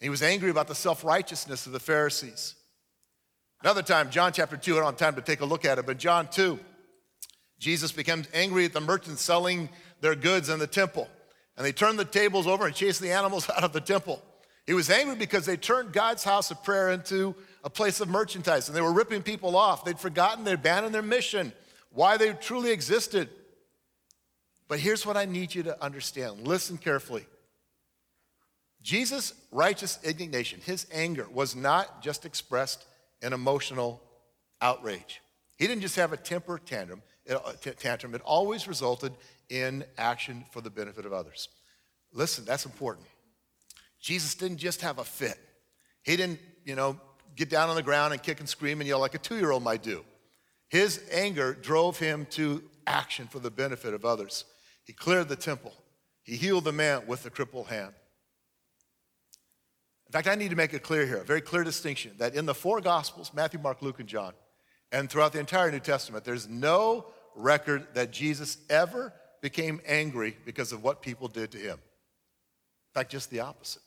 He 0.00 0.08
was 0.08 0.22
angry 0.22 0.50
about 0.50 0.68
the 0.68 0.74
self 0.74 1.04
righteousness 1.04 1.66
of 1.66 1.72
the 1.72 1.80
Pharisees. 1.80 2.54
Another 3.62 3.82
time, 3.82 4.10
John 4.10 4.32
chapter 4.32 4.56
2, 4.56 4.74
I 4.74 4.76
don't 4.76 4.86
have 4.86 4.96
time 4.96 5.14
to 5.16 5.22
take 5.22 5.42
a 5.42 5.44
look 5.44 5.66
at 5.66 5.78
it, 5.78 5.84
but 5.84 5.98
John 5.98 6.28
2, 6.28 6.58
Jesus 7.58 7.92
becomes 7.92 8.26
angry 8.32 8.64
at 8.64 8.72
the 8.72 8.80
merchant 8.80 9.18
selling 9.18 9.68
their 10.00 10.14
goods 10.14 10.48
in 10.48 10.58
the 10.58 10.66
temple. 10.66 11.08
And 11.56 11.66
they 11.66 11.72
turned 11.72 11.98
the 11.98 12.04
tables 12.04 12.46
over 12.46 12.66
and 12.66 12.74
chased 12.74 13.00
the 13.00 13.12
animals 13.12 13.48
out 13.56 13.64
of 13.64 13.72
the 13.72 13.80
temple. 13.80 14.22
He 14.66 14.74
was 14.74 14.90
angry 14.90 15.16
because 15.16 15.46
they 15.46 15.56
turned 15.56 15.92
God's 15.92 16.24
house 16.24 16.50
of 16.50 16.62
prayer 16.62 16.90
into 16.90 17.34
a 17.64 17.70
place 17.70 18.00
of 18.00 18.08
merchandise 18.08 18.68
and 18.68 18.76
they 18.76 18.80
were 18.80 18.92
ripping 18.92 19.22
people 19.22 19.56
off. 19.56 19.84
They'd 19.84 19.98
forgotten, 19.98 20.44
they'd 20.44 20.54
abandoned 20.54 20.94
their 20.94 21.02
mission, 21.02 21.52
why 21.92 22.16
they 22.16 22.32
truly 22.32 22.70
existed. 22.70 23.28
But 24.68 24.78
here's 24.78 25.04
what 25.04 25.16
I 25.16 25.24
need 25.24 25.54
you 25.54 25.64
to 25.64 25.82
understand 25.82 26.46
listen 26.46 26.78
carefully. 26.78 27.26
Jesus' 28.82 29.34
righteous 29.50 29.98
indignation, 30.02 30.60
his 30.64 30.86
anger, 30.92 31.26
was 31.30 31.54
not 31.54 32.02
just 32.02 32.24
expressed 32.24 32.86
in 33.20 33.32
emotional 33.32 34.00
outrage. 34.62 35.20
He 35.56 35.66
didn't 35.66 35.82
just 35.82 35.96
have 35.96 36.12
a 36.12 36.16
temper 36.16 36.58
tantrum, 36.58 37.02
it, 37.26 37.34
uh, 37.34 38.18
always 38.24 38.66
resulted 38.66 39.12
in 39.50 39.84
action 39.98 40.44
for 40.52 40.60
the 40.60 40.70
benefit 40.70 41.04
of 41.04 41.12
others. 41.12 41.48
Listen, 42.12 42.44
that's 42.44 42.64
important. 42.64 43.06
Jesus 44.00 44.34
didn't 44.34 44.58
just 44.58 44.80
have 44.80 44.98
a 44.98 45.04
fit. 45.04 45.38
He 46.02 46.16
didn't, 46.16 46.40
you 46.64 46.74
know, 46.74 46.98
get 47.36 47.50
down 47.50 47.68
on 47.68 47.76
the 47.76 47.82
ground 47.82 48.12
and 48.12 48.22
kick 48.22 48.40
and 48.40 48.48
scream 48.48 48.80
and 48.80 48.88
yell 48.88 49.00
like 49.00 49.14
a 49.14 49.18
two 49.18 49.36
year 49.36 49.50
old 49.50 49.62
might 49.62 49.82
do. 49.82 50.04
His 50.68 51.02
anger 51.12 51.52
drove 51.52 51.98
him 51.98 52.26
to 52.30 52.62
action 52.86 53.26
for 53.26 53.40
the 53.40 53.50
benefit 53.50 53.92
of 53.92 54.04
others. 54.04 54.44
He 54.84 54.92
cleared 54.92 55.28
the 55.28 55.36
temple, 55.36 55.74
he 56.22 56.36
healed 56.36 56.64
the 56.64 56.72
man 56.72 57.06
with 57.06 57.22
the 57.22 57.30
crippled 57.30 57.66
hand. 57.66 57.92
In 60.06 60.12
fact, 60.12 60.26
I 60.26 60.34
need 60.34 60.50
to 60.50 60.56
make 60.56 60.74
it 60.74 60.82
clear 60.82 61.06
here, 61.06 61.18
a 61.18 61.24
very 61.24 61.40
clear 61.40 61.62
distinction 61.62 62.12
that 62.18 62.34
in 62.34 62.44
the 62.44 62.54
four 62.54 62.80
Gospels, 62.80 63.30
Matthew, 63.32 63.60
Mark, 63.60 63.80
Luke, 63.80 64.00
and 64.00 64.08
John, 64.08 64.32
and 64.90 65.08
throughout 65.08 65.32
the 65.32 65.38
entire 65.38 65.70
New 65.70 65.78
Testament, 65.78 66.24
there's 66.24 66.48
no 66.48 67.06
record 67.36 67.86
that 67.94 68.10
Jesus 68.10 68.58
ever 68.68 69.12
became 69.40 69.80
angry 69.86 70.36
because 70.44 70.72
of 70.72 70.82
what 70.82 71.02
people 71.02 71.28
did 71.28 71.50
to 71.52 71.58
him. 71.58 71.78
In 71.78 72.94
fact, 72.94 73.10
just 73.10 73.30
the 73.30 73.40
opposite. 73.40 73.82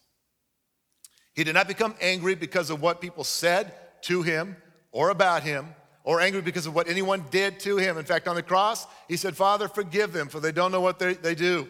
He 1.33 1.43
did 1.43 1.53
not 1.53 1.67
become 1.67 1.95
angry 2.01 2.35
because 2.35 2.69
of 2.69 2.81
what 2.81 3.01
people 3.01 3.23
said 3.23 3.73
to 4.03 4.21
him 4.21 4.55
or 4.91 5.09
about 5.09 5.43
him 5.43 5.67
or 6.03 6.21
angry 6.21 6.41
because 6.41 6.65
of 6.65 6.75
what 6.75 6.87
anyone 6.87 7.25
did 7.31 7.59
to 7.61 7.77
him. 7.77 7.97
In 7.97 8.05
fact, 8.05 8.27
on 8.27 8.35
the 8.35 8.43
cross, 8.43 8.85
he 9.07 9.17
said, 9.17 9.35
Father, 9.35 9.67
forgive 9.67 10.13
them, 10.13 10.27
for 10.27 10.39
they 10.39 10.51
don't 10.51 10.71
know 10.71 10.81
what 10.81 10.99
they, 10.99 11.13
they 11.13 11.35
do. 11.35 11.67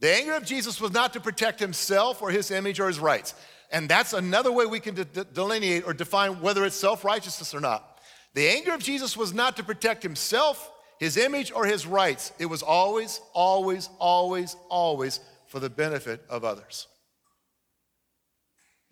The 0.00 0.14
anger 0.14 0.34
of 0.34 0.44
Jesus 0.44 0.80
was 0.80 0.92
not 0.92 1.12
to 1.14 1.20
protect 1.20 1.58
himself 1.60 2.22
or 2.22 2.30
his 2.30 2.50
image 2.50 2.80
or 2.80 2.86
his 2.86 3.00
rights. 3.00 3.34
And 3.70 3.88
that's 3.88 4.12
another 4.12 4.52
way 4.52 4.64
we 4.64 4.80
can 4.80 4.94
de- 4.94 5.04
delineate 5.04 5.84
or 5.86 5.92
define 5.92 6.40
whether 6.40 6.64
it's 6.64 6.76
self 6.76 7.04
righteousness 7.04 7.54
or 7.54 7.60
not. 7.60 8.00
The 8.34 8.48
anger 8.48 8.72
of 8.72 8.82
Jesus 8.82 9.16
was 9.16 9.34
not 9.34 9.56
to 9.56 9.62
protect 9.62 10.02
himself, 10.02 10.70
his 10.98 11.16
image, 11.16 11.52
or 11.52 11.64
his 11.64 11.86
rights. 11.86 12.32
It 12.38 12.46
was 12.46 12.62
always, 12.62 13.20
always, 13.32 13.88
always, 13.98 14.56
always 14.68 15.20
for 15.46 15.60
the 15.60 15.70
benefit 15.70 16.22
of 16.28 16.44
others. 16.44 16.86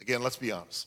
Again, 0.00 0.22
let's 0.22 0.36
be 0.36 0.52
honest. 0.52 0.86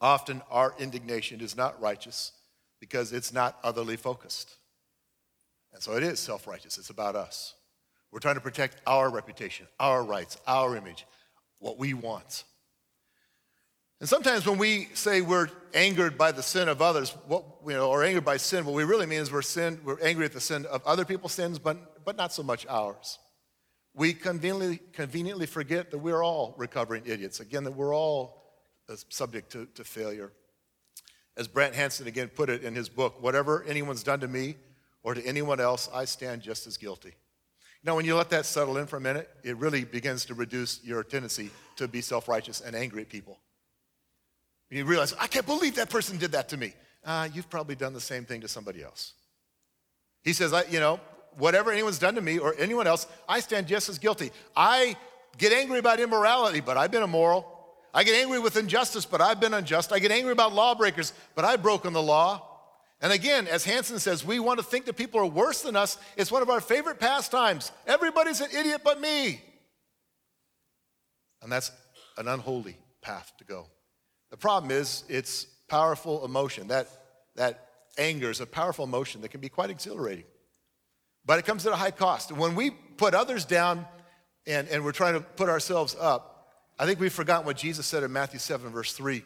Often 0.00 0.42
our 0.50 0.74
indignation 0.78 1.40
is 1.40 1.56
not 1.56 1.80
righteous 1.80 2.32
because 2.80 3.12
it's 3.12 3.32
not 3.32 3.58
otherly 3.64 3.96
focused. 3.96 4.56
And 5.72 5.82
so 5.82 5.96
it 5.96 6.02
is 6.02 6.20
self 6.20 6.46
righteous, 6.46 6.78
it's 6.78 6.90
about 6.90 7.16
us. 7.16 7.54
We're 8.10 8.20
trying 8.20 8.36
to 8.36 8.40
protect 8.40 8.76
our 8.86 9.10
reputation, 9.10 9.66
our 9.78 10.02
rights, 10.02 10.38
our 10.46 10.76
image, 10.76 11.06
what 11.58 11.78
we 11.78 11.94
want. 11.94 12.44
And 14.00 14.08
sometimes 14.08 14.46
when 14.46 14.58
we 14.58 14.88
say 14.94 15.20
we're 15.20 15.48
angered 15.74 16.16
by 16.16 16.30
the 16.30 16.42
sin 16.42 16.68
of 16.68 16.80
others, 16.80 17.10
what, 17.26 17.44
you 17.66 17.72
know, 17.72 17.90
or 17.90 18.04
angered 18.04 18.24
by 18.24 18.36
sin, 18.36 18.64
what 18.64 18.74
we 18.74 18.84
really 18.84 19.06
mean 19.06 19.20
is 19.20 19.32
we're, 19.32 19.42
sin, 19.42 19.80
we're 19.84 20.00
angry 20.00 20.24
at 20.24 20.32
the 20.32 20.40
sin 20.40 20.66
of 20.66 20.84
other 20.86 21.04
people's 21.04 21.32
sins, 21.32 21.58
but, 21.58 22.04
but 22.04 22.16
not 22.16 22.32
so 22.32 22.44
much 22.44 22.64
ours. 22.68 23.18
We 23.94 24.12
conveniently, 24.14 24.80
conveniently 24.92 25.46
forget 25.46 25.90
that 25.90 25.98
we're 25.98 26.22
all 26.22 26.54
recovering 26.56 27.02
idiots. 27.06 27.40
Again, 27.40 27.64
that 27.64 27.72
we're 27.72 27.94
all 27.94 28.44
uh, 28.88 28.94
subject 29.08 29.50
to, 29.52 29.66
to 29.74 29.82
failure. 29.82 30.32
As 31.36 31.48
Brant 31.48 31.74
Hansen 31.74 32.06
again 32.06 32.28
put 32.28 32.50
it 32.50 32.62
in 32.62 32.76
his 32.76 32.88
book, 32.88 33.20
whatever 33.20 33.64
anyone's 33.64 34.04
done 34.04 34.20
to 34.20 34.28
me 34.28 34.54
or 35.02 35.14
to 35.14 35.26
anyone 35.26 35.58
else, 35.58 35.88
I 35.92 36.04
stand 36.04 36.42
just 36.42 36.68
as 36.68 36.76
guilty. 36.76 37.14
Now, 37.82 37.96
when 37.96 38.04
you 38.04 38.16
let 38.16 38.30
that 38.30 38.46
settle 38.46 38.76
in 38.76 38.86
for 38.86 38.96
a 38.96 39.00
minute, 39.00 39.28
it 39.42 39.56
really 39.56 39.84
begins 39.84 40.24
to 40.26 40.34
reduce 40.34 40.82
your 40.84 41.02
tendency 41.02 41.50
to 41.76 41.88
be 41.88 42.00
self 42.00 42.28
righteous 42.28 42.60
and 42.60 42.76
angry 42.76 43.02
at 43.02 43.08
people. 43.08 43.38
You 44.70 44.84
realize, 44.84 45.14
I 45.18 45.26
can't 45.26 45.46
believe 45.46 45.76
that 45.76 45.90
person 45.90 46.18
did 46.18 46.32
that 46.32 46.50
to 46.50 46.56
me. 46.56 46.74
Uh, 47.04 47.28
you've 47.32 47.48
probably 47.48 47.74
done 47.74 47.94
the 47.94 48.00
same 48.00 48.24
thing 48.24 48.42
to 48.42 48.48
somebody 48.48 48.82
else. 48.82 49.14
He 50.22 50.32
says, 50.32 50.52
I, 50.52 50.64
you 50.64 50.80
know, 50.80 51.00
whatever 51.38 51.70
anyone's 51.70 51.98
done 51.98 52.14
to 52.16 52.20
me 52.20 52.38
or 52.38 52.54
anyone 52.58 52.86
else, 52.86 53.06
I 53.28 53.40
stand 53.40 53.66
just 53.66 53.88
as 53.88 53.98
guilty. 53.98 54.30
I 54.54 54.96
get 55.38 55.52
angry 55.52 55.78
about 55.78 56.00
immorality, 56.00 56.60
but 56.60 56.76
I've 56.76 56.90
been 56.90 57.02
immoral. 57.02 57.54
I 57.94 58.04
get 58.04 58.14
angry 58.14 58.38
with 58.38 58.56
injustice, 58.56 59.06
but 59.06 59.20
I've 59.20 59.40
been 59.40 59.54
unjust. 59.54 59.92
I 59.92 59.98
get 60.00 60.10
angry 60.10 60.32
about 60.32 60.52
lawbreakers, 60.52 61.12
but 61.34 61.44
I've 61.44 61.62
broken 61.62 61.92
the 61.92 62.02
law. 62.02 62.44
And 63.00 63.12
again, 63.12 63.46
as 63.46 63.64
Hansen 63.64 63.98
says, 64.00 64.24
we 64.24 64.40
want 64.40 64.58
to 64.58 64.64
think 64.64 64.84
that 64.86 64.96
people 64.96 65.20
are 65.20 65.26
worse 65.26 65.62
than 65.62 65.76
us. 65.76 65.96
It's 66.16 66.32
one 66.32 66.42
of 66.42 66.50
our 66.50 66.60
favorite 66.60 66.98
pastimes. 66.98 67.70
Everybody's 67.86 68.40
an 68.40 68.50
idiot 68.54 68.82
but 68.84 69.00
me. 69.00 69.40
And 71.40 71.50
that's 71.50 71.70
an 72.16 72.26
unholy 72.26 72.76
path 73.00 73.32
to 73.38 73.44
go. 73.44 73.66
The 74.30 74.36
problem 74.36 74.70
is 74.70 75.04
it's 75.08 75.44
powerful 75.68 76.24
emotion. 76.24 76.68
That, 76.68 76.88
that 77.36 77.68
anger 77.96 78.30
is 78.30 78.40
a 78.40 78.46
powerful 78.46 78.84
emotion 78.84 79.22
that 79.22 79.28
can 79.28 79.40
be 79.40 79.48
quite 79.48 79.70
exhilarating. 79.70 80.24
But 81.24 81.38
it 81.38 81.44
comes 81.44 81.66
at 81.66 81.72
a 81.72 81.76
high 81.76 81.90
cost. 81.90 82.30
And 82.30 82.38
when 82.38 82.54
we 82.54 82.70
put 82.70 83.14
others 83.14 83.44
down 83.44 83.86
and, 84.46 84.68
and 84.68 84.84
we're 84.84 84.92
trying 84.92 85.14
to 85.14 85.20
put 85.20 85.48
ourselves 85.48 85.96
up, 85.98 86.48
I 86.78 86.86
think 86.86 87.00
we've 87.00 87.12
forgotten 87.12 87.44
what 87.44 87.56
Jesus 87.56 87.86
said 87.86 88.02
in 88.02 88.12
Matthew 88.12 88.38
7, 88.38 88.70
verse 88.70 88.92
3. 88.92 89.22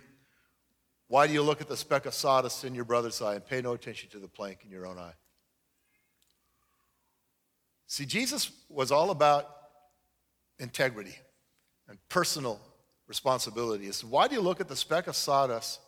Why 1.08 1.26
do 1.26 1.34
you 1.34 1.42
look 1.42 1.60
at 1.60 1.68
the 1.68 1.76
speck 1.76 2.06
of 2.06 2.14
sawdust 2.14 2.64
in 2.64 2.74
your 2.74 2.86
brother's 2.86 3.20
eye 3.20 3.34
and 3.34 3.46
pay 3.46 3.60
no 3.60 3.72
attention 3.72 4.08
to 4.10 4.18
the 4.18 4.28
plank 4.28 4.60
in 4.64 4.70
your 4.70 4.86
own 4.86 4.98
eye? 4.98 5.12
See, 7.86 8.06
Jesus 8.06 8.50
was 8.70 8.90
all 8.90 9.10
about 9.10 9.46
integrity 10.58 11.14
and 11.88 11.98
personal 12.08 12.58
responsibility. 13.12 13.92
Said, 13.92 14.08
Why 14.08 14.26
do 14.26 14.34
you 14.34 14.40
look 14.40 14.58
at 14.58 14.68
the 14.68 14.76
speck 14.76 15.06
of 15.06 15.14
sawdust 15.14 15.80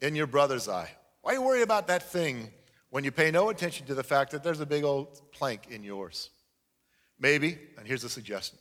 in 0.00 0.16
your 0.16 0.26
brother's 0.26 0.68
eye? 0.68 0.90
Why 1.20 1.34
you 1.34 1.42
worry 1.42 1.62
about 1.62 1.86
that 1.86 2.02
thing 2.02 2.50
when 2.90 3.04
you 3.04 3.12
pay 3.12 3.30
no 3.30 3.50
attention 3.50 3.86
to 3.86 3.94
the 3.94 4.02
fact 4.02 4.32
that 4.32 4.42
there's 4.42 4.58
a 4.58 4.66
big 4.66 4.82
old 4.82 5.30
plank 5.30 5.68
in 5.70 5.84
yours? 5.84 6.30
Maybe, 7.20 7.56
and 7.78 7.86
here's 7.86 8.02
a 8.02 8.08
suggestion, 8.08 8.58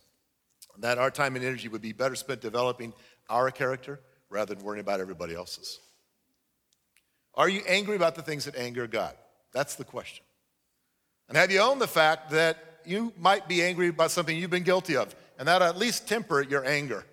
that 0.78 1.00
our 1.00 1.10
time 1.10 1.36
and 1.36 1.44
energy 1.44 1.68
would 1.68 1.82
be 1.82 1.94
better 1.94 2.14
spent 2.14 2.42
developing 2.42 2.94
our 3.28 3.50
character 3.50 4.00
rather 4.30 4.54
than 4.54 4.64
worrying 4.64 4.82
about 4.82 5.00
everybody 5.00 5.34
else's. 5.34 5.80
Are 7.34 7.50
you 7.50 7.62
angry 7.68 7.96
about 7.96 8.14
the 8.14 8.22
things 8.22 8.46
that 8.46 8.56
anger 8.56 8.86
God? 8.86 9.16
That's 9.52 9.74
the 9.74 9.84
question. 9.84 10.24
And 11.28 11.36
have 11.38 11.50
you 11.50 11.60
owned 11.60 11.82
the 11.82 11.88
fact 11.88 12.30
that 12.32 12.82
you 12.86 13.14
might 13.18 13.48
be 13.48 13.64
angry 13.64 13.88
about 13.88 14.12
something 14.12 14.38
you've 14.38 14.52
been 14.52 14.62
guilty 14.62 14.96
of, 14.96 15.16
and 15.40 15.48
that 15.48 15.64
at 15.64 15.76
least 15.76 16.08
temper 16.08 16.44
your 16.44 16.64
anger? 16.68 17.04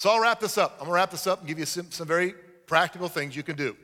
So 0.00 0.08
I'll 0.08 0.20
wrap 0.20 0.40
this 0.40 0.56
up. 0.56 0.78
I'm 0.78 0.86
gonna 0.86 0.94
wrap 0.94 1.10
this 1.10 1.26
up 1.26 1.40
and 1.40 1.46
give 1.46 1.58
you 1.58 1.66
some, 1.66 1.90
some 1.90 2.08
very 2.08 2.32
practical 2.66 3.06
things 3.06 3.36
you 3.36 3.42
can 3.42 3.54
do 3.54 3.76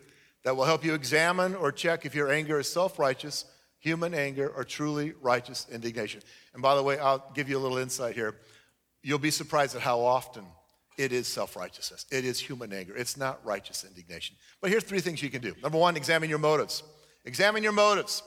that 0.44 0.56
will 0.56 0.64
help 0.64 0.82
you 0.82 0.94
examine 0.94 1.54
or 1.54 1.70
check 1.70 2.06
if 2.06 2.14
your 2.14 2.32
anger 2.32 2.58
is 2.58 2.72
self 2.72 2.98
righteous, 2.98 3.44
human 3.80 4.14
anger, 4.14 4.48
or 4.48 4.64
truly 4.64 5.12
righteous 5.20 5.66
indignation. 5.70 6.22
And 6.54 6.62
by 6.62 6.74
the 6.74 6.82
way, 6.82 6.98
I'll 6.98 7.30
give 7.34 7.50
you 7.50 7.58
a 7.58 7.60
little 7.60 7.76
insight 7.76 8.14
here. 8.14 8.34
You'll 9.02 9.18
be 9.18 9.30
surprised 9.30 9.76
at 9.76 9.82
how 9.82 10.00
often 10.00 10.46
it 10.96 11.12
is 11.12 11.28
self 11.28 11.54
righteousness. 11.54 12.06
It 12.10 12.24
is 12.24 12.40
human 12.40 12.72
anger. 12.72 12.96
It's 12.96 13.18
not 13.18 13.44
righteous 13.44 13.84
indignation. 13.84 14.36
But 14.62 14.70
here's 14.70 14.84
three 14.84 15.00
things 15.00 15.22
you 15.22 15.28
can 15.28 15.42
do. 15.42 15.54
Number 15.62 15.76
one, 15.76 15.98
examine 15.98 16.30
your 16.30 16.38
motives. 16.38 16.82
Examine 17.26 17.62
your 17.62 17.72
motives. 17.72 18.22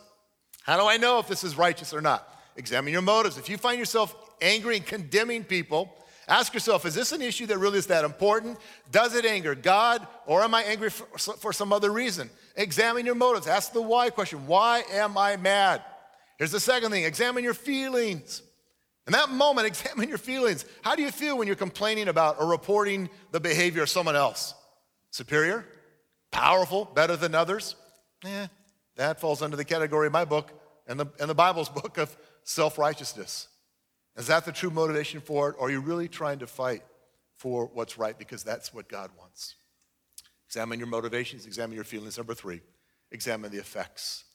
How 0.62 0.80
do 0.80 0.88
I 0.88 0.98
know 0.98 1.18
if 1.18 1.28
this 1.28 1.44
is 1.44 1.58
righteous 1.58 1.92
or 1.92 2.02
not? 2.02 2.40
Examine 2.56 2.94
your 2.94 3.02
motives. 3.02 3.40
If 3.40 3.50
you 3.50 3.58
find 3.58 3.80
yourself 3.80 4.16
angry 4.44 4.76
and 4.76 4.86
condemning 4.86 5.44
people, 5.44 5.92
Ask 6.30 6.54
yourself, 6.54 6.86
is 6.86 6.94
this 6.94 7.12
an 7.12 7.24
issue 7.24 7.48
that 7.48 7.58
really 7.58 7.80
is 7.80 7.88
that 7.88 8.06
important? 8.06 8.60
Does 8.92 9.16
it 9.16 9.26
anger 9.26 9.56
God 9.56 10.08
or 10.28 10.44
am 10.44 10.54
I 10.54 10.62
angry 10.62 10.92
for, 10.92 11.06
for 11.18 11.52
some 11.52 11.74
other 11.74 11.92
reason? 11.92 12.30
Examine 12.56 13.04
your 13.04 13.16
motives. 13.16 13.48
Ask 13.48 13.74
the 13.74 13.82
why 13.82 14.12
question. 14.12 14.46
Why 14.46 14.84
am 14.92 15.18
I 15.18 15.38
mad? 15.38 15.84
Here's 16.38 16.52
the 16.52 16.60
second 16.60 16.92
thing 16.92 17.04
examine 17.04 17.44
your 17.44 17.56
feelings. 17.56 18.44
In 19.08 19.14
that 19.14 19.32
moment, 19.32 19.66
examine 19.68 20.08
your 20.08 20.20
feelings. 20.20 20.66
How 20.84 20.96
do 20.96 21.02
you 21.02 21.10
feel 21.10 21.36
when 21.36 21.48
you're 21.48 21.56
complaining 21.56 22.08
about 22.08 22.40
or 22.40 22.46
reporting 22.46 23.10
the 23.32 23.40
behavior 23.40 23.82
of 23.82 23.90
someone 23.90 24.16
else? 24.16 24.54
Superior? 25.10 25.66
Powerful? 26.32 26.86
Better 26.86 27.16
than 27.16 27.34
others? 27.34 27.76
Eh, 28.24 28.46
that 28.98 29.20
falls 29.20 29.42
under 29.42 29.58
the 29.58 29.66
category 29.66 30.06
of 30.06 30.14
my 30.14 30.26
book 30.26 30.52
and 30.86 31.00
the, 31.00 31.08
and 31.20 31.28
the 31.28 31.36
Bible's 31.36 31.70
book 31.82 31.98
of 31.98 32.16
self 32.44 32.78
righteousness. 32.78 33.48
Is 34.20 34.28
that 34.28 34.46
the 34.46 34.52
true 34.52 34.70
motivation 34.70 35.22
for 35.22 35.50
it? 35.50 35.56
Or 35.58 35.68
are 35.68 35.72
you 35.72 35.80
really 35.80 36.10
trying 36.10 36.40
to 36.40 36.48
fight 36.48 36.84
for 37.38 37.72
what's 37.74 37.98
right 37.98 38.20
because 38.20 38.44
that's 38.44 38.74
what 38.74 38.90
God 38.90 39.10
wants? 39.18 39.56
Examine 40.48 40.78
your 40.78 40.90
motivations, 40.90 41.46
examine 41.46 41.74
your 41.74 41.86
feelings. 41.86 42.18
Number 42.18 42.34
three, 42.34 42.60
examine 43.12 43.50
the 43.50 43.60
effects. 43.60 44.26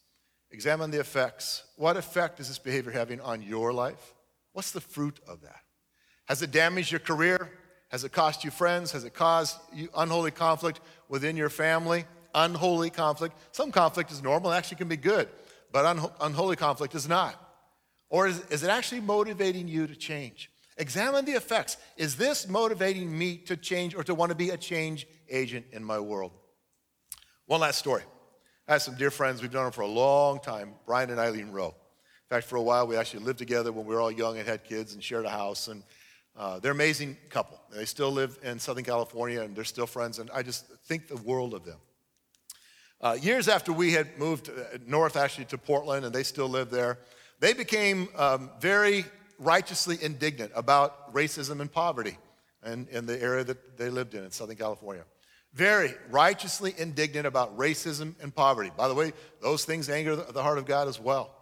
Examine 0.50 0.90
the 0.90 1.00
effects. 1.00 1.64
What 1.76 1.98
effect 1.98 2.40
is 2.40 2.48
this 2.48 2.58
behavior 2.58 2.92
having 2.92 3.20
on 3.20 3.42
your 3.42 3.72
life? 3.72 4.14
What's 4.52 4.70
the 4.70 4.80
fruit 4.80 5.20
of 5.28 5.42
that? 5.42 5.60
Has 6.26 6.40
it 6.40 6.50
damaged 6.50 6.90
your 6.90 7.00
career? 7.00 7.50
Has 7.90 8.04
it 8.04 8.12
cost 8.12 8.42
you 8.42 8.50
friends? 8.50 8.92
Has 8.92 9.04
it 9.04 9.12
caused 9.12 9.58
unholy 9.94 10.30
conflict 10.30 10.80
within 11.10 11.36
your 11.36 11.50
family? 11.50 12.06
Unholy 12.34 12.88
conflict. 12.88 13.36
Some 13.52 13.70
conflict 13.70 14.10
is 14.10 14.22
normal, 14.22 14.50
actually 14.50 14.78
can 14.78 14.88
be 14.88 14.96
good, 14.96 15.28
but 15.72 15.84
unholy 16.20 16.56
conflict 16.56 16.94
is 16.94 17.06
not. 17.06 17.38
Or 18.14 18.28
is, 18.28 18.40
is 18.48 18.62
it 18.62 18.70
actually 18.70 19.00
motivating 19.00 19.66
you 19.66 19.88
to 19.88 19.96
change? 19.96 20.48
Examine 20.76 21.24
the 21.24 21.32
effects. 21.32 21.78
Is 21.96 22.14
this 22.14 22.46
motivating 22.46 23.18
me 23.18 23.38
to 23.38 23.56
change 23.56 23.92
or 23.92 24.04
to 24.04 24.14
want 24.14 24.30
to 24.30 24.36
be 24.36 24.50
a 24.50 24.56
change 24.56 25.08
agent 25.28 25.66
in 25.72 25.82
my 25.82 25.98
world? 25.98 26.30
One 27.46 27.58
last 27.58 27.80
story. 27.80 28.04
I 28.68 28.74
have 28.74 28.82
some 28.82 28.94
dear 28.94 29.10
friends, 29.10 29.42
we've 29.42 29.52
known 29.52 29.64
them 29.64 29.72
for 29.72 29.80
a 29.80 29.88
long 29.88 30.38
time, 30.38 30.74
Brian 30.86 31.10
and 31.10 31.18
Eileen 31.18 31.50
Rowe. 31.50 31.74
In 31.74 32.28
fact, 32.30 32.46
for 32.46 32.54
a 32.54 32.62
while, 32.62 32.86
we 32.86 32.96
actually 32.96 33.24
lived 33.24 33.40
together 33.40 33.72
when 33.72 33.84
we 33.84 33.92
were 33.92 34.00
all 34.00 34.12
young 34.12 34.38
and 34.38 34.46
had 34.46 34.62
kids 34.62 34.94
and 34.94 35.02
shared 35.02 35.24
a 35.24 35.28
house. 35.28 35.66
And 35.66 35.82
uh, 36.36 36.60
they're 36.60 36.70
an 36.70 36.76
amazing 36.76 37.16
couple. 37.30 37.60
They 37.72 37.84
still 37.84 38.12
live 38.12 38.38
in 38.44 38.60
Southern 38.60 38.84
California 38.84 39.40
and 39.40 39.56
they're 39.56 39.64
still 39.64 39.88
friends, 39.88 40.20
and 40.20 40.30
I 40.32 40.44
just 40.44 40.68
think 40.84 41.08
the 41.08 41.16
world 41.16 41.52
of 41.52 41.64
them. 41.64 41.78
Uh, 43.00 43.16
years 43.20 43.48
after 43.48 43.72
we 43.72 43.92
had 43.92 44.16
moved 44.20 44.50
uh, 44.50 44.78
north, 44.86 45.16
actually, 45.16 45.46
to 45.46 45.58
Portland, 45.58 46.04
and 46.04 46.14
they 46.14 46.22
still 46.22 46.48
live 46.48 46.70
there, 46.70 46.98
they 47.40 47.52
became 47.52 48.08
um, 48.16 48.50
very 48.60 49.04
righteously 49.38 49.98
indignant 50.00 50.52
about 50.54 51.12
racism 51.12 51.60
and 51.60 51.70
poverty 51.70 52.16
in, 52.64 52.86
in 52.90 53.06
the 53.06 53.20
area 53.20 53.44
that 53.44 53.76
they 53.76 53.90
lived 53.90 54.14
in 54.14 54.24
in 54.24 54.30
Southern 54.30 54.56
California. 54.56 55.04
Very 55.52 55.94
righteously 56.10 56.74
indignant 56.78 57.26
about 57.26 57.56
racism 57.56 58.14
and 58.22 58.34
poverty. 58.34 58.70
By 58.76 58.88
the 58.88 58.94
way, 58.94 59.12
those 59.40 59.64
things 59.64 59.88
anger 59.88 60.16
the 60.16 60.42
heart 60.42 60.58
of 60.58 60.66
God 60.66 60.88
as 60.88 60.98
well. 60.98 61.34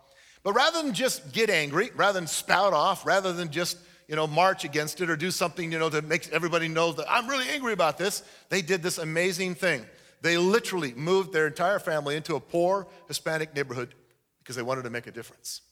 But 0.43 0.55
rather 0.55 0.83
than 0.83 0.93
just 0.93 1.33
get 1.33 1.49
angry, 1.51 1.91
rather 1.95 2.19
than 2.19 2.27
spout 2.27 2.73
off, 2.73 3.07
rather 3.07 3.33
than 3.33 3.51
just 3.51 3.79
you 4.09 4.17
know, 4.17 4.27
march 4.27 4.65
against 4.65 5.01
it 5.01 5.09
or 5.09 5.17
do 5.17 5.31
something, 5.31 5.73
you 5.73 5.79
know, 5.79 5.89
that 5.89 6.05
makes 6.05 6.29
everybody 6.31 6.69
know 6.69 6.93
that 6.93 7.07
I'm 7.09 7.29
really 7.29 7.49
angry 7.49 7.73
about 7.73 7.97
this. 7.97 8.23
They 8.51 8.61
did 8.61 8.83
this 8.83 8.99
amazing 8.99 9.55
thing. 9.55 9.87
They 10.21 10.37
literally 10.37 10.93
moved 10.95 11.33
their 11.33 11.47
entire 11.47 11.79
family 11.79 12.17
into 12.17 12.35
a 12.37 12.41
poor 12.41 12.87
Hispanic 13.09 13.55
neighborhood 13.55 13.95
because 14.41 14.57
they 14.57 14.63
wanted 14.63 14.83
to 14.83 14.91
make 14.91 15.07
a 15.07 15.13
difference. 15.13 15.63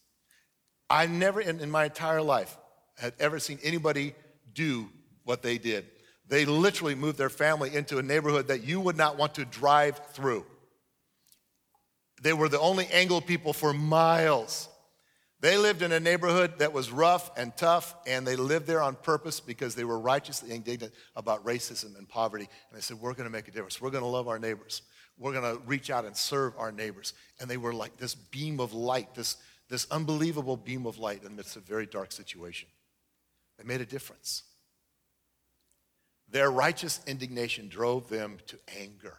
I 0.91 1.07
never 1.07 1.41
in, 1.41 1.61
in 1.61 1.71
my 1.71 1.85
entire 1.85 2.21
life 2.21 2.57
had 2.99 3.15
ever 3.19 3.39
seen 3.39 3.59
anybody 3.63 4.15
do 4.53 4.91
what 5.25 5.43
they 5.43 5.57
did. 5.57 5.87
They 6.29 6.45
literally 6.45 6.95
moved 6.95 7.19
their 7.19 7.31
family 7.31 7.75
into 7.75 7.99
a 7.99 8.03
neighborhood 8.03 8.49
that 8.49 8.65
you 8.65 8.81
would 8.81 8.97
not 8.97 9.17
want 9.17 9.37
to 9.37 9.45
drive 9.45 10.01
through. 10.13 10.45
They 12.23 12.33
were 12.33 12.49
the 12.49 12.61
only 12.61 12.87
Anglo 12.89 13.21
people 13.21 13.53
for 13.53 13.73
miles. 13.73 14.69
They 15.41 15.57
lived 15.57 15.81
in 15.81 15.91
a 15.91 16.01
neighborhood 16.01 16.59
that 16.59 16.73
was 16.73 16.91
rough 16.91 17.31
and 17.37 17.57
tough, 17.57 17.95
and 18.07 18.27
they 18.27 18.37
lived 18.37 18.67
there 18.67 18.83
on 18.83 18.95
purpose 18.95 19.41
because 19.41 19.75
they 19.75 19.85
were 19.85 19.99
righteously 19.99 20.55
indignant 20.55 20.93
about 21.17 21.45
racism 21.47 21.97
and 21.97 22.07
poverty. 22.07 22.45
And 22.69 22.77
they 22.77 22.83
said, 22.83 23.01
We're 23.01 23.15
going 23.15 23.29
to 23.29 23.33
make 23.33 23.49
a 23.49 23.51
difference. 23.51 23.81
We're 23.81 23.91
going 23.91 24.05
to 24.05 24.09
love 24.09 24.29
our 24.29 24.39
neighbors. 24.39 24.83
We're 25.19 25.33
going 25.33 25.57
to 25.57 25.63
reach 25.65 25.91
out 25.91 26.05
and 26.05 26.17
serve 26.17 26.55
our 26.59 26.71
neighbors. 26.71 27.15
And 27.41 27.51
they 27.51 27.57
were 27.57 27.75
like 27.75 27.97
this 27.97 28.15
beam 28.15 28.61
of 28.61 28.75
light, 28.75 29.15
this, 29.15 29.37
this 29.71 29.87
unbelievable 29.91 30.57
beam 30.57 30.85
of 30.85 30.99
light 30.99 31.19
in 31.19 31.25
the 31.25 31.31
midst 31.31 31.57
of 31.57 31.63
a 31.63 31.67
very 31.67 31.87
dark 31.87 32.13
situation. 32.13 32.69
They 33.57 33.65
made 33.65 33.81
a 33.81 33.87
difference. 33.87 34.43
Their 36.29 36.51
righteous 36.51 37.01
indignation 37.07 37.69
drove 37.69 38.09
them 38.09 38.39
to 38.49 38.59
anger. 38.79 39.19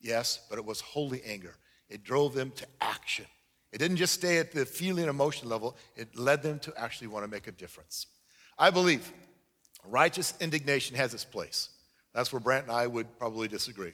Yes, 0.00 0.40
but 0.48 0.58
it 0.58 0.64
was 0.64 0.80
holy 0.80 1.22
anger. 1.24 1.56
It 1.88 2.04
drove 2.04 2.34
them 2.34 2.52
to 2.52 2.66
action. 2.80 3.26
It 3.72 3.78
didn't 3.78 3.96
just 3.96 4.14
stay 4.14 4.38
at 4.38 4.52
the 4.52 4.66
feeling 4.66 5.08
emotion 5.08 5.48
level, 5.48 5.76
it 5.96 6.16
led 6.16 6.42
them 6.42 6.58
to 6.60 6.74
actually 6.76 7.08
want 7.08 7.24
to 7.24 7.30
make 7.30 7.46
a 7.46 7.52
difference. 7.52 8.06
I 8.58 8.70
believe 8.70 9.12
righteous 9.84 10.34
indignation 10.40 10.96
has 10.96 11.14
its 11.14 11.24
place. 11.24 11.70
That's 12.12 12.32
where 12.32 12.40
Brant 12.40 12.64
and 12.64 12.72
I 12.72 12.86
would 12.86 13.18
probably 13.18 13.48
disagree. 13.48 13.92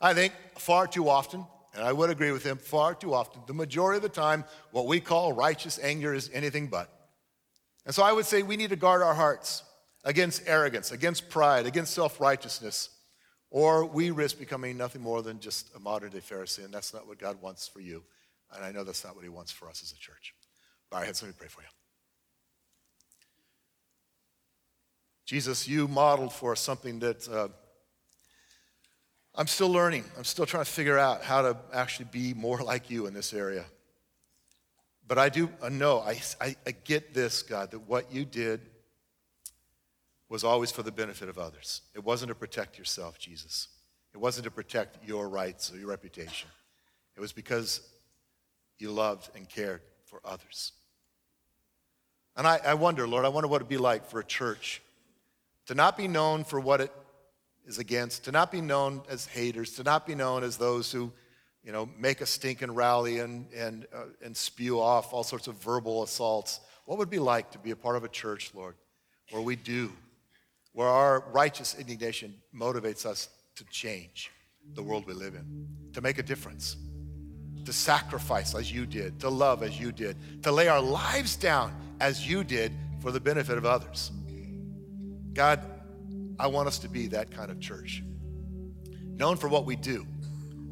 I 0.00 0.14
think 0.14 0.32
far 0.56 0.86
too 0.86 1.08
often, 1.08 1.44
and 1.76 1.84
I 1.84 1.92
would 1.92 2.08
agree 2.08 2.32
with 2.32 2.42
him, 2.42 2.56
far 2.56 2.94
too 2.94 3.12
often, 3.12 3.42
the 3.46 3.54
majority 3.54 3.98
of 3.98 4.02
the 4.02 4.08
time, 4.08 4.44
what 4.70 4.86
we 4.86 4.98
call 4.98 5.32
righteous 5.32 5.78
anger 5.82 6.14
is 6.14 6.30
anything 6.32 6.68
but. 6.68 6.90
And 7.84 7.94
so 7.94 8.02
I 8.02 8.12
would 8.12 8.24
say 8.24 8.42
we 8.42 8.56
need 8.56 8.70
to 8.70 8.76
guard 8.76 9.02
our 9.02 9.14
hearts 9.14 9.62
against 10.02 10.42
arrogance, 10.46 10.90
against 10.90 11.28
pride, 11.28 11.66
against 11.66 11.92
self 11.92 12.18
righteousness, 12.18 12.88
or 13.50 13.84
we 13.84 14.10
risk 14.10 14.38
becoming 14.38 14.76
nothing 14.78 15.02
more 15.02 15.22
than 15.22 15.38
just 15.38 15.70
a 15.76 15.78
modern 15.78 16.10
day 16.10 16.18
Pharisee, 16.18 16.64
and 16.64 16.72
that's 16.72 16.94
not 16.94 17.06
what 17.06 17.18
God 17.18 17.40
wants 17.42 17.68
for 17.68 17.80
you. 17.80 18.02
And 18.54 18.64
I 18.64 18.72
know 18.72 18.82
that's 18.82 19.04
not 19.04 19.14
what 19.14 19.22
He 19.22 19.28
wants 19.28 19.52
for 19.52 19.68
us 19.68 19.82
as 19.82 19.92
a 19.92 19.98
church. 19.98 20.34
Bow 20.90 20.98
your 20.98 21.06
heads, 21.06 21.22
let 21.22 21.28
me 21.28 21.34
pray 21.38 21.48
for 21.48 21.60
you. 21.60 21.68
Jesus, 25.26 25.68
you 25.68 25.88
modeled 25.88 26.32
for 26.32 26.52
us 26.52 26.60
something 26.60 27.00
that 27.00 27.28
uh, 27.28 27.48
I'm 29.36 29.46
still 29.46 29.68
learning. 29.68 30.04
I'm 30.16 30.24
still 30.24 30.46
trying 30.46 30.64
to 30.64 30.70
figure 30.70 30.98
out 30.98 31.22
how 31.22 31.42
to 31.42 31.56
actually 31.72 32.08
be 32.10 32.32
more 32.32 32.58
like 32.62 32.90
you 32.90 33.06
in 33.06 33.14
this 33.14 33.32
area. 33.32 33.64
But 35.06 35.18
I 35.18 35.28
do 35.28 35.50
know, 35.70 36.00
I, 36.00 36.20
I, 36.40 36.56
I 36.66 36.72
get 36.72 37.14
this, 37.14 37.42
God, 37.42 37.70
that 37.70 37.80
what 37.80 38.12
you 38.12 38.24
did 38.24 38.60
was 40.28 40.42
always 40.42 40.72
for 40.72 40.82
the 40.82 40.90
benefit 40.90 41.28
of 41.28 41.38
others. 41.38 41.82
It 41.94 42.02
wasn't 42.02 42.30
to 42.30 42.34
protect 42.34 42.76
yourself, 42.76 43.16
Jesus. 43.18 43.68
It 44.12 44.18
wasn't 44.18 44.44
to 44.44 44.50
protect 44.50 45.06
your 45.06 45.28
rights 45.28 45.72
or 45.72 45.78
your 45.78 45.88
reputation. 45.88 46.48
It 47.14 47.20
was 47.20 47.32
because 47.32 47.80
you 48.78 48.90
loved 48.90 49.30
and 49.36 49.48
cared 49.48 49.82
for 50.06 50.20
others. 50.24 50.72
And 52.36 52.46
I, 52.46 52.58
I 52.64 52.74
wonder, 52.74 53.06
Lord, 53.06 53.24
I 53.24 53.28
wonder 53.28 53.46
what 53.46 53.56
it'd 53.56 53.68
be 53.68 53.76
like 53.76 54.06
for 54.06 54.18
a 54.18 54.24
church 54.24 54.82
to 55.66 55.74
not 55.74 55.96
be 55.96 56.08
known 56.08 56.44
for 56.44 56.58
what 56.58 56.80
it 56.80 56.92
is 57.66 57.78
against, 57.78 58.24
to 58.24 58.32
not 58.32 58.52
be 58.52 58.60
known 58.60 59.02
as 59.08 59.26
haters, 59.26 59.72
to 59.74 59.82
not 59.82 60.06
be 60.06 60.14
known 60.14 60.44
as 60.44 60.56
those 60.56 60.92
who, 60.92 61.12
you 61.64 61.72
know, 61.72 61.88
make 61.98 62.20
a 62.20 62.26
stinking 62.26 62.72
rally 62.72 63.18
and, 63.18 63.46
and, 63.52 63.86
uh, 63.94 64.04
and 64.24 64.36
spew 64.36 64.80
off 64.80 65.12
all 65.12 65.24
sorts 65.24 65.48
of 65.48 65.56
verbal 65.56 66.02
assaults. 66.02 66.60
What 66.84 66.98
would 66.98 67.10
be 67.10 67.18
like 67.18 67.50
to 67.50 67.58
be 67.58 67.72
a 67.72 67.76
part 67.76 67.96
of 67.96 68.04
a 68.04 68.08
church, 68.08 68.52
Lord, 68.54 68.76
where 69.30 69.42
we 69.42 69.56
do, 69.56 69.92
where 70.72 70.88
our 70.88 71.24
righteous 71.32 71.74
indignation 71.74 72.34
motivates 72.54 73.04
us 73.04 73.28
to 73.56 73.64
change 73.64 74.30
the 74.74 74.82
world 74.82 75.06
we 75.06 75.14
live 75.14 75.34
in, 75.34 75.66
to 75.92 76.00
make 76.00 76.18
a 76.18 76.22
difference, 76.22 76.76
to 77.64 77.72
sacrifice 77.72 78.54
as 78.54 78.70
you 78.70 78.86
did, 78.86 79.18
to 79.20 79.28
love 79.28 79.62
as 79.62 79.80
you 79.80 79.90
did, 79.90 80.16
to 80.44 80.52
lay 80.52 80.68
our 80.68 80.80
lives 80.80 81.34
down 81.34 81.74
as 82.00 82.28
you 82.28 82.44
did 82.44 82.72
for 83.00 83.10
the 83.10 83.20
benefit 83.20 83.58
of 83.58 83.64
others. 83.64 84.12
God, 85.32 85.64
I 86.38 86.46
want 86.46 86.68
us 86.68 86.78
to 86.80 86.88
be 86.88 87.06
that 87.08 87.30
kind 87.30 87.50
of 87.50 87.60
church. 87.60 88.02
Known 89.02 89.36
for 89.36 89.48
what 89.48 89.64
we 89.64 89.76
do. 89.76 90.06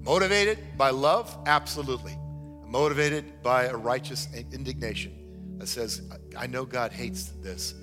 Motivated 0.03 0.59
by 0.77 0.91
love? 0.91 1.37
Absolutely. 1.47 2.19
Motivated 2.67 3.43
by 3.43 3.65
a 3.65 3.77
righteous 3.77 4.29
indignation 4.35 5.57
that 5.59 5.69
says, 5.69 6.03
I 6.37 6.47
know 6.47 6.65
God 6.65 6.93
hates 6.93 7.33
this. 7.43 7.75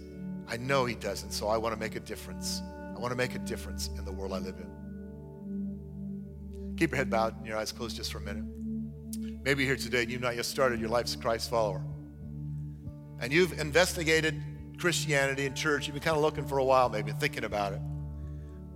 I 0.48 0.58
know 0.58 0.86
He 0.86 0.96
doesn't, 0.96 1.32
so 1.32 1.48
I 1.48 1.58
want 1.58 1.74
to 1.74 1.80
make 1.80 1.96
a 1.96 2.00
difference. 2.00 2.62
I 2.96 3.00
want 3.00 3.12
to 3.12 3.18
make 3.18 3.34
a 3.36 3.40
difference 3.40 3.88
in 3.98 4.06
the 4.06 4.12
world 4.12 4.34
I 4.34 4.38
live 4.38 4.56
in. 4.58 4.70
Keep 6.78 6.92
your 6.92 6.98
head 6.98 7.10
bowed 7.10 7.38
and 7.38 7.48
your 7.48 7.58
eyes 7.58 7.72
closed 7.72 7.96
just 7.96 8.12
for 8.12 8.20
a 8.20 8.22
minute. 8.22 8.44
Maybe 9.44 9.66
here 9.66 9.76
today 9.76 10.04
and 10.04 10.12
you've 10.12 10.22
not 10.22 10.36
yet 10.36 10.46
started 10.46 10.80
your 10.80 10.90
life 10.90 11.06
as 11.06 11.16
a 11.16 11.18
Christ 11.18 11.50
follower. 11.50 11.84
And 13.20 13.32
you've 13.32 13.60
investigated 13.60 14.42
Christianity 14.82 15.46
and 15.46 15.56
church. 15.56 15.86
You've 15.86 15.94
been 15.94 16.02
kind 16.02 16.18
of 16.18 16.24
looking 16.24 16.44
for 16.44 16.58
a 16.58 16.64
while, 16.64 16.90
maybe 16.90 17.12
thinking 17.12 17.44
about 17.44 17.74
it. 17.74 17.80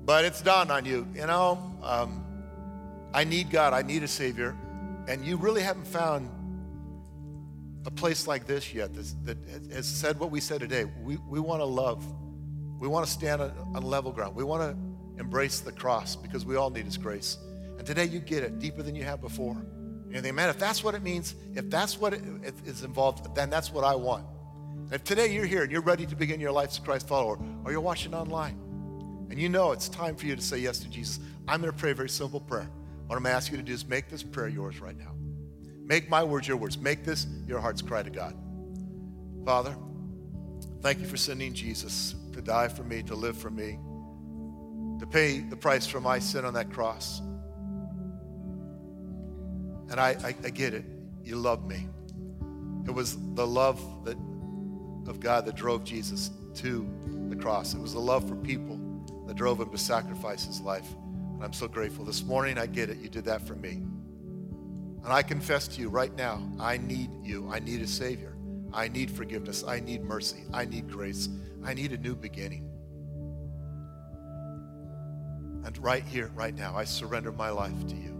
But 0.06 0.24
it's 0.24 0.40
dawned 0.40 0.72
on 0.72 0.86
you, 0.86 1.08
you 1.16 1.26
know, 1.26 1.60
um, 1.82 2.24
I 3.12 3.24
need 3.24 3.50
God, 3.50 3.74
I 3.74 3.82
need 3.82 4.04
a 4.04 4.08
Savior. 4.08 4.56
And 5.08 5.26
you 5.26 5.36
really 5.36 5.64
haven't 5.64 5.88
found 5.88 6.30
a 7.88 7.92
place 7.92 8.28
like 8.28 8.46
this 8.46 8.72
yet 8.72 8.92
that 8.94 9.38
has 9.74 9.88
said 9.88 10.20
what 10.20 10.30
we 10.30 10.40
said 10.40 10.60
today. 10.60 10.86
We, 11.04 11.18
we 11.28 11.40
want 11.40 11.62
to 11.62 11.66
love, 11.66 12.06
we 12.80 12.88
want 12.88 13.08
to 13.08 13.12
stand 13.12 13.42
on, 13.42 13.52
on 13.74 13.82
level 13.82 14.12
ground, 14.12 14.36
we 14.36 14.44
want 14.44 14.62
to 14.62 15.20
embrace 15.20 15.60
the 15.60 15.72
cross 15.72 16.16
because 16.16 16.46
we 16.46 16.56
all 16.56 16.70
need 16.70 16.86
His 16.86 16.98
grace. 16.98 17.40
And 17.80 17.86
today 17.86 18.06
you 18.06 18.20
get 18.20 18.44
it 18.44 18.60
deeper 18.60 18.84
than 18.84 18.94
you 18.94 19.04
have 19.04 19.22
before. 19.22 19.66
You 20.12 20.22
think, 20.22 20.36
man, 20.36 20.50
if 20.50 20.60
that's 20.60 20.84
what 20.84 20.94
it 20.94 21.02
means, 21.02 21.34
if 21.56 21.68
that's 21.72 22.00
what 22.00 22.14
it 22.14 22.22
is 22.64 22.84
involved, 22.84 23.34
then 23.36 23.50
that's 23.50 23.74
what 23.74 23.84
I 23.84 23.96
want. 23.96 24.26
If 24.92 25.04
today 25.04 25.34
you're 25.34 25.46
here 25.46 25.64
and 25.64 25.72
you're 25.72 25.82
ready 25.82 26.06
to 26.06 26.16
begin 26.16 26.40
your 26.40 26.52
life 26.52 26.70
as 26.70 26.78
a 26.78 26.82
Christ 26.82 27.08
follower, 27.08 27.40
or 27.64 27.72
you're 27.72 27.82
watching 27.82 28.14
online, 28.14 28.60
and 29.30 29.40
you 29.40 29.50
know 29.50 29.72
it's 29.72 29.90
time 29.90 30.16
for 30.16 30.28
you 30.28 30.36
to 30.36 30.42
say 30.42 30.60
yes 30.60 30.80
to 30.80 30.90
Jesus, 30.90 31.20
I'm 31.48 31.62
going 31.62 31.72
to 31.72 31.78
pray 31.78 31.92
a 31.92 31.96
very 31.96 32.10
simple 32.10 32.40
prayer. 32.40 32.70
What 33.08 33.16
I'm 33.16 33.24
going 33.24 33.32
to 33.32 33.38
ask 33.38 33.52
you 33.52 33.58
to 33.58 33.64
do 33.64 33.74
is 33.74 33.88
make 33.88 34.10
this 34.10 34.22
prayer 34.22 34.48
yours 34.48 34.80
right 34.80 34.98
now. 34.98 35.14
Make 35.84 36.10
my 36.10 36.24
words 36.24 36.48
your 36.48 36.58
words. 36.58 36.78
Make 36.78 37.04
this 37.04 37.28
your 37.48 37.60
heart's 37.60 37.82
cry 37.82 38.04
to 38.04 38.10
God. 38.10 38.36
Father, 39.44 39.76
thank 40.82 41.00
you 41.00 41.08
for 41.08 41.18
sending 41.18 41.54
Jesus 41.54 42.16
to 42.34 42.42
die 42.42 42.68
for 42.68 42.84
me, 42.84 43.04
to 43.04 43.16
live 43.16 43.38
for 43.38 43.50
me, 43.50 43.80
to 45.00 45.06
pay 45.06 45.40
the 45.40 45.56
price 45.56 45.86
for 45.86 46.00
my 46.00 46.20
sin 46.20 46.46
on 46.46 46.54
that 46.56 46.72
cross. 46.72 47.22
And 49.90 50.00
I, 50.00 50.16
I, 50.24 50.36
I 50.44 50.50
get 50.50 50.74
it. 50.74 50.86
You 51.24 51.36
love 51.36 51.66
me. 51.68 51.88
It 52.88 52.92
was 52.92 53.18
the 53.34 53.46
love 53.46 53.80
that 54.06 54.18
of 55.08 55.20
God 55.20 55.46
that 55.46 55.56
drove 55.56 55.84
Jesus 55.84 56.32
to 56.56 56.88
the 57.30 57.36
cross. 57.36 57.74
It 57.74 57.80
was 57.80 57.94
the 57.94 58.00
love 58.00 58.28
for 58.28 58.36
people 58.36 58.80
that 59.28 59.36
drove 59.36 59.60
him 59.60 59.70
to 59.70 59.78
sacrifice 59.78 60.46
his 60.46 60.62
life. 60.62 60.88
And 61.34 61.44
I'm 61.44 61.54
so 61.54 61.68
grateful. 61.68 62.06
This 62.06 62.24
morning, 62.24 62.58
I 62.58 62.66
get 62.66 62.90
it. 62.90 62.98
You 62.98 63.10
did 63.10 63.26
that 63.26 63.46
for 63.46 63.56
me. 63.56 63.84
And 65.04 65.14
I 65.14 65.22
confess 65.22 65.68
to 65.70 65.82
you 65.82 65.90
right 65.90 66.16
now, 66.16 66.42
I 66.60 66.78
need 66.78 67.12
you. 67.24 67.50
I 67.52 67.60
need 67.60 67.82
a 67.82 67.88
Savior. 67.88 68.36
I 68.74 68.88
need 68.88 69.12
forgiveness. 69.12 69.64
I 69.68 69.80
need 69.80 70.04
mercy. 70.04 70.44
I 70.54 70.66
need 70.66 70.90
grace. 70.90 71.30
I 71.64 71.74
need 71.74 71.92
a 71.92 71.98
new 71.98 72.16
beginning. 72.16 72.70
And 75.64 75.78
right 75.80 76.04
here, 76.04 76.32
right 76.36 76.56
now, 76.56 76.76
I 76.76 76.84
surrender 76.86 77.32
my 77.32 77.50
life 77.50 77.88
to 77.88 77.96
you. 77.96 78.14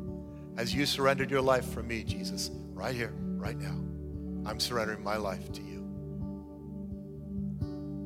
As 0.58 0.74
you 0.74 0.86
surrendered 0.86 1.30
your 1.30 1.42
life 1.42 1.66
for 1.66 1.84
me, 1.84 2.04
Jesus, 2.04 2.50
right 2.74 2.96
here, 2.96 3.14
right 3.18 3.58
now, 3.58 3.76
I'm 4.50 4.60
surrendering 4.60 5.04
my 5.04 5.18
life 5.18 5.52
to 5.54 5.62
you. 5.62 5.75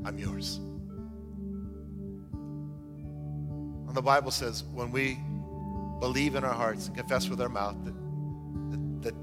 I'm 0.09 0.17
yours. 0.17 0.59
And 3.87 3.95
the 3.95 4.01
Bible 4.01 4.31
says 4.31 4.63
when 4.73 4.89
we 4.91 5.19
believe 5.99 6.33
in 6.33 6.43
our 6.43 6.53
hearts 6.53 6.87
and 6.87 6.97
confess 6.97 7.29
with 7.29 7.39
our 7.39 7.47
mouth 7.47 7.75
that, 7.85 7.93
that, 8.71 9.03
that 9.03 9.13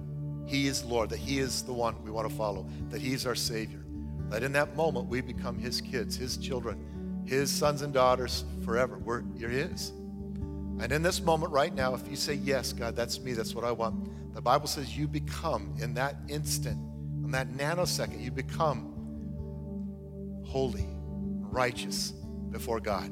He 0.46 0.68
is 0.68 0.84
Lord, 0.84 1.10
that 1.10 1.18
He 1.18 1.40
is 1.40 1.62
the 1.62 1.72
one 1.72 2.00
we 2.04 2.12
want 2.12 2.30
to 2.30 2.36
follow, 2.36 2.68
that 2.90 3.00
He 3.00 3.14
is 3.14 3.26
our 3.26 3.34
Savior, 3.34 3.84
that 4.30 4.44
in 4.44 4.52
that 4.52 4.76
moment 4.76 5.08
we 5.08 5.20
become 5.20 5.58
His 5.58 5.80
kids, 5.80 6.14
His 6.14 6.36
children, 6.36 7.24
His 7.26 7.50
sons 7.50 7.82
and 7.82 7.92
daughters 7.92 8.44
forever. 8.64 8.96
We're, 8.98 9.24
you're 9.34 9.50
His. 9.50 9.90
And 10.78 10.92
in 10.92 11.02
this 11.02 11.20
moment 11.20 11.50
right 11.50 11.74
now, 11.74 11.94
if 11.94 12.08
you 12.08 12.14
say, 12.14 12.34
Yes, 12.34 12.72
God, 12.72 12.94
that's 12.94 13.18
me, 13.18 13.32
that's 13.32 13.56
what 13.56 13.64
I 13.64 13.72
want, 13.72 14.34
the 14.34 14.40
Bible 14.40 14.68
says 14.68 14.96
you 14.96 15.08
become 15.08 15.74
in 15.80 15.94
that 15.94 16.14
instant 16.28 16.78
in 17.24 17.32
that 17.32 17.48
nanosecond, 17.54 18.22
you 18.22 18.30
become 18.30 18.95
holy, 20.46 20.86
righteous 20.88 22.12
before 22.50 22.80
God. 22.80 23.10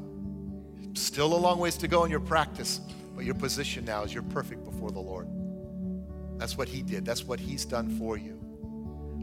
Still 0.95 1.35
a 1.35 1.37
long 1.37 1.59
ways 1.59 1.77
to 1.79 1.89
go 1.89 2.05
in 2.05 2.11
your 2.11 2.21
practice, 2.21 2.81
but 3.15 3.25
your 3.25 3.35
position 3.35 3.85
now 3.85 4.03
is 4.03 4.15
you're 4.15 4.23
perfect 4.23 4.65
before 4.65 4.91
the 4.91 5.01
Lord. 5.01 5.29
That's 6.39 6.57
what 6.57 6.69
He 6.69 6.83
did, 6.83 7.05
that's 7.05 7.25
what 7.25 7.41
He's 7.41 7.65
done 7.65 7.99
for 7.99 8.17
you. 8.17 8.41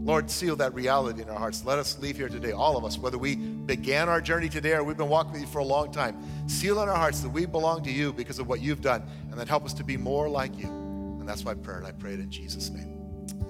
Lord, 0.04 0.32
seal 0.32 0.56
that 0.56 0.74
reality 0.74 1.22
in 1.22 1.30
our 1.30 1.38
hearts. 1.38 1.64
Let 1.64 1.78
us 1.78 2.00
leave 2.00 2.18
here 2.18 2.28
today, 2.28 2.54
all 2.54 2.76
of 2.76 2.84
us, 2.84 2.98
whether 2.98 3.20
we 3.20 3.36
began 3.36 4.10
our 4.10 4.20
journey 4.20 4.50
today 4.50 4.74
or 4.74 4.84
we've 4.84 4.98
been 4.98 5.10
walking 5.10 5.34
with 5.34 5.42
you 5.42 5.48
for 5.48 5.60
a 5.60 5.64
long 5.64 5.92
time. 5.92 6.18
Seal 6.48 6.82
in 6.82 6.90
our 6.90 6.96
hearts 6.96 7.22
that 7.22 7.30
we 7.30 7.46
belong 7.46 7.84
to 7.84 7.92
you 7.92 8.12
because 8.12 8.40
of 8.40 8.48
what 8.48 8.62
you've 8.62 8.82
done, 8.82 9.04
and 9.30 9.40
then 9.40 9.46
help 9.46 9.64
us 9.64 9.74
to 9.74 9.84
be 9.84 9.98
more 9.98 10.28
like 10.28 10.58
you. 10.58 10.66
And 10.66 11.30
that's 11.30 11.46
my 11.46 11.54
prayer, 11.54 11.78
and 11.78 11.86
I 11.86 11.92
pray 11.92 12.14
it 12.14 12.20
in 12.20 12.32
Jesus' 12.32 12.72
name. 12.72 12.98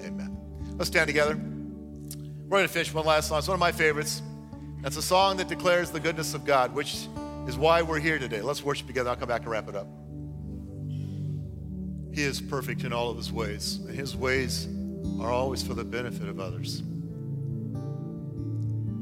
Amen. 0.03 0.37
Let's 0.75 0.87
stand 0.87 1.07
together. 1.07 1.35
We're 1.35 2.57
going 2.57 2.67
to 2.67 2.73
finish 2.73 2.93
one 2.93 3.05
last 3.05 3.29
song. 3.29 3.39
It's 3.39 3.47
one 3.47 3.55
of 3.55 3.61
my 3.61 3.71
favorites. 3.71 4.21
That's 4.81 4.97
a 4.97 5.01
song 5.01 5.37
that 5.37 5.47
declares 5.47 5.91
the 5.91 5.99
goodness 5.99 6.33
of 6.33 6.43
God, 6.43 6.73
which 6.73 7.07
is 7.47 7.55
why 7.55 7.83
we're 7.83 7.99
here 7.99 8.17
today. 8.17 8.41
Let's 8.41 8.63
worship 8.63 8.87
together. 8.87 9.11
I'll 9.11 9.15
come 9.15 9.27
back 9.27 9.43
and 9.43 9.51
wrap 9.51 9.69
it 9.69 9.75
up. 9.75 9.87
He 12.11 12.23
is 12.23 12.41
perfect 12.41 12.83
in 12.83 12.91
all 12.91 13.11
of 13.11 13.17
his 13.17 13.31
ways, 13.31 13.79
and 13.87 13.95
his 13.95 14.15
ways 14.15 14.67
are 15.19 15.29
always 15.31 15.61
for 15.61 15.75
the 15.75 15.83
benefit 15.83 16.27
of 16.27 16.39
others. 16.39 16.81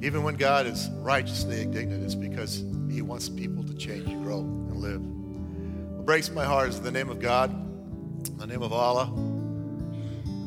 Even 0.02 0.22
when 0.24 0.36
God 0.36 0.68
is 0.68 0.89
righteously 0.96 1.62
indignant, 1.62 2.04
it's 2.04 2.13
because 2.13 2.63
he 2.92 3.02
wants 3.02 3.30
people 3.30 3.63
to 3.63 3.74
change, 3.74 4.08
grow, 4.22 4.39
and 4.39 4.76
live. 4.76 5.02
What 5.02 6.06
breaks 6.06 6.30
my 6.30 6.44
heart 6.44 6.70
is 6.70 6.82
the 6.82 6.92
name 6.92 7.10
of 7.10 7.22
God, 7.22 7.56
the 8.38 8.48
name 8.48 8.63
of 8.63 8.74
Allah. 8.74 9.13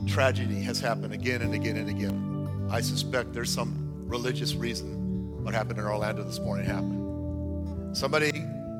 Tragedy 0.07 0.61
has 0.61 0.79
happened 0.79 1.14
again 1.14 1.40
and 1.40 1.55
again 1.55 1.79
and 1.79 1.88
again. 1.88 2.68
I 2.71 2.83
suspect 2.83 3.33
there's 3.33 3.51
some 3.51 4.07
religious 4.07 4.55
reason 4.55 5.01
what 5.42 5.55
happened 5.55 5.78
in 5.78 5.85
Orlando 5.85 6.22
this 6.22 6.38
morning 6.38 6.66
happened. 6.66 7.96
Somebody 7.96 8.33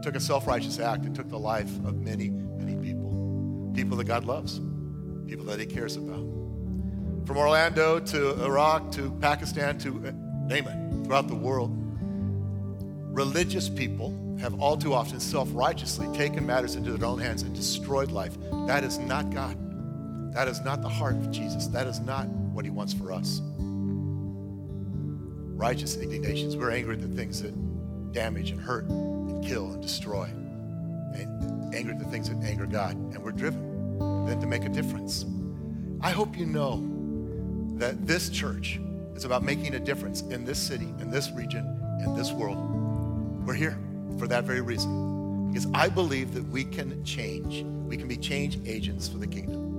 took 0.03 0.14
a 0.14 0.20
self 0.20 0.46
righteous 0.46 0.79
act 0.79 1.05
and 1.05 1.14
took 1.14 1.29
the 1.29 1.38
life 1.38 1.70
of 1.85 1.96
many, 1.96 2.31
many 2.31 2.77
people. 2.77 3.72
People 3.75 3.96
that 3.96 4.05
God 4.05 4.25
loves, 4.25 4.61
people 5.27 5.44
that 5.46 5.59
He 5.59 5.66
cares 5.66 5.96
about. 5.96 6.25
From 7.27 7.37
Orlando 7.37 7.98
to 7.98 8.44
Iraq 8.44 8.92
to 8.92 9.11
Pakistan 9.20 9.79
to 9.79 9.88
uh, 10.07 10.12
name 10.46 10.66
it, 10.66 11.05
throughout 11.05 11.29
the 11.29 11.35
world, 11.35 11.70
religious 13.14 13.68
people 13.68 14.18
have 14.40 14.61
all 14.61 14.77
too 14.77 14.94
often 14.94 15.20
self 15.20 15.48
righteously 15.53 16.07
taken 16.16 16.46
matters 16.46 16.75
into 16.77 16.92
their 16.92 17.09
own 17.09 17.18
hands 17.18 17.42
and 17.42 17.55
destroyed 17.55 18.11
life. 18.11 18.37
That 18.66 18.85
is 18.85 18.98
not 18.98 19.31
God. 19.31 19.57
That 20.33 20.48
is 20.48 20.61
not 20.61 20.81
the 20.81 20.88
heart 20.88 21.16
of 21.16 21.31
Jesus. 21.31 21.66
That 21.66 21.87
is 21.87 22.01
not 22.01 22.27
what 22.29 22.64
He 22.64 22.70
wants 22.70 22.92
for 22.92 23.12
us. 23.12 23.40
Righteous 25.62 25.96
indignations. 25.96 26.57
We're 26.57 26.72
angry 26.72 26.96
at 26.96 27.03
the 27.03 27.16
things 27.16 27.40
that 27.42 27.53
damage 28.11 28.51
and 28.51 28.61
hurt 28.61 28.87
and 28.87 29.44
kill 29.44 29.70
and 29.70 29.81
destroy. 29.81 30.25
And 30.25 31.72
angry 31.72 31.94
at 31.94 32.01
the 32.01 32.05
things 32.07 32.29
that 32.29 32.42
anger 32.42 32.66
God. 32.66 32.96
And 32.96 33.18
we're 33.22 33.31
driven 33.31 34.27
then 34.27 34.40
to 34.40 34.46
make 34.48 34.64
a 34.64 34.68
difference. 34.68 35.25
I 36.01 36.11
hope 36.11 36.37
you 36.37 36.46
know 36.46 36.83
that 37.79 38.09
this 38.09 38.29
church 38.29 38.81
is 39.14 39.25
about 39.25 39.44
making 39.44 39.77
a 39.77 39.79
difference 39.79 40.22
in 40.22 40.44
this 40.44 40.59
city, 40.59 40.92
in 40.98 41.12
this 41.12 41.31
region, 41.31 41.64
in 42.05 42.16
this 42.16 42.33
world. 42.33 42.59
We're 43.46 43.55
here 43.55 43.79
for 44.18 44.27
that 44.27 44.42
very 44.42 44.62
reason. 44.62 45.53
Because 45.53 45.68
I 45.75 45.88
believe 45.88 46.35
that 46.35 46.42
we 46.48 46.64
can 46.64 47.05
change. 47.05 47.62
We 47.87 47.96
can 47.96 48.09
be 48.09 48.16
change 48.16 48.59
agents 48.66 49.07
for 49.07 49.18
the 49.18 49.29
kingdom. 49.29 49.71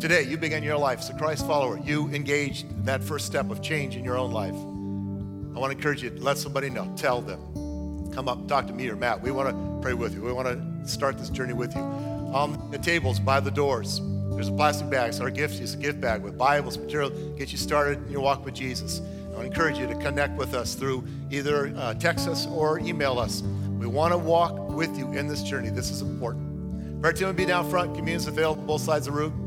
Today, 0.00 0.22
you 0.22 0.36
began 0.36 0.62
your 0.62 0.76
life 0.76 0.98
as 0.98 1.10
a 1.10 1.14
Christ 1.14 1.46
follower. 1.46 1.78
You 1.78 2.08
engaged 2.08 2.84
that 2.84 3.02
first 3.02 3.26
step 3.26 3.50
of 3.50 3.62
change 3.62 3.96
in 3.96 4.04
your 4.04 4.18
own 4.18 4.32
life. 4.32 4.54
I 4.54 5.58
want 5.58 5.70
to 5.70 5.76
encourage 5.76 6.02
you 6.02 6.10
to 6.10 6.20
let 6.22 6.36
somebody 6.36 6.68
know. 6.68 6.92
Tell 6.96 7.22
them. 7.22 8.10
Come 8.12 8.28
up, 8.28 8.46
talk 8.46 8.66
to 8.66 8.72
me 8.72 8.88
or 8.88 8.96
Matt. 8.96 9.22
We 9.22 9.30
want 9.30 9.50
to 9.50 9.78
pray 9.80 9.94
with 9.94 10.14
you. 10.14 10.22
We 10.22 10.32
want 10.32 10.48
to 10.48 10.88
start 10.88 11.16
this 11.16 11.30
journey 11.30 11.54
with 11.54 11.74
you. 11.74 11.80
On 11.80 12.70
the 12.70 12.78
tables 12.78 13.18
by 13.18 13.40
the 13.40 13.50
doors, 13.50 14.00
there's 14.30 14.48
a 14.48 14.52
plastic 14.52 14.90
bag. 14.90 15.10
It's 15.10 15.20
our 15.20 15.30
gift. 15.30 15.60
It's 15.60 15.74
a 15.74 15.78
gift 15.78 16.00
bag 16.00 16.22
with 16.22 16.36
Bibles, 16.36 16.76
material, 16.76 17.10
get 17.36 17.52
you 17.52 17.58
started 17.58 18.04
in 18.04 18.10
your 18.10 18.20
walk 18.20 18.44
with 18.44 18.54
Jesus. 18.54 19.00
I 19.00 19.36
want 19.36 19.40
to 19.42 19.46
encourage 19.46 19.78
you 19.78 19.86
to 19.86 19.94
connect 19.96 20.36
with 20.36 20.54
us 20.54 20.74
through 20.74 21.06
either 21.30 21.72
uh, 21.76 21.94
text 21.94 22.28
us 22.28 22.46
or 22.48 22.78
email 22.80 23.18
us. 23.18 23.42
We 23.78 23.86
want 23.86 24.12
to 24.12 24.18
walk 24.18 24.70
with 24.70 24.96
you 24.98 25.12
in 25.12 25.28
this 25.28 25.42
journey. 25.42 25.70
This 25.70 25.90
is 25.90 26.02
important. 26.02 27.00
Prayer 27.00 27.12
team 27.12 27.26
will 27.28 27.34
be 27.34 27.46
down 27.46 27.70
front. 27.70 27.94
Communion's 27.94 28.26
available 28.26 28.62
both 28.62 28.80
sides 28.80 29.06
of 29.06 29.14
the 29.14 29.20
room. 29.20 29.43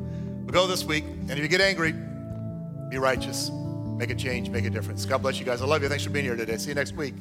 We'll 0.47 0.53
go 0.53 0.65
this 0.65 0.85
week. 0.85 1.03
And 1.03 1.31
if 1.31 1.39
you 1.39 1.49
get 1.49 1.59
angry, 1.59 1.93
be 2.89 2.97
righteous. 2.97 3.51
Make 3.97 4.11
a 4.11 4.15
change, 4.15 4.49
make 4.49 4.63
a 4.63 4.69
difference. 4.69 5.03
God 5.03 5.21
bless 5.21 5.39
you 5.39 5.45
guys. 5.45 5.61
I 5.61 5.65
love 5.65 5.83
you. 5.83 5.89
Thanks 5.89 6.05
for 6.05 6.09
being 6.09 6.23
here 6.23 6.37
today. 6.37 6.55
See 6.55 6.69
you 6.69 6.75
next 6.75 6.95
week. 6.95 7.15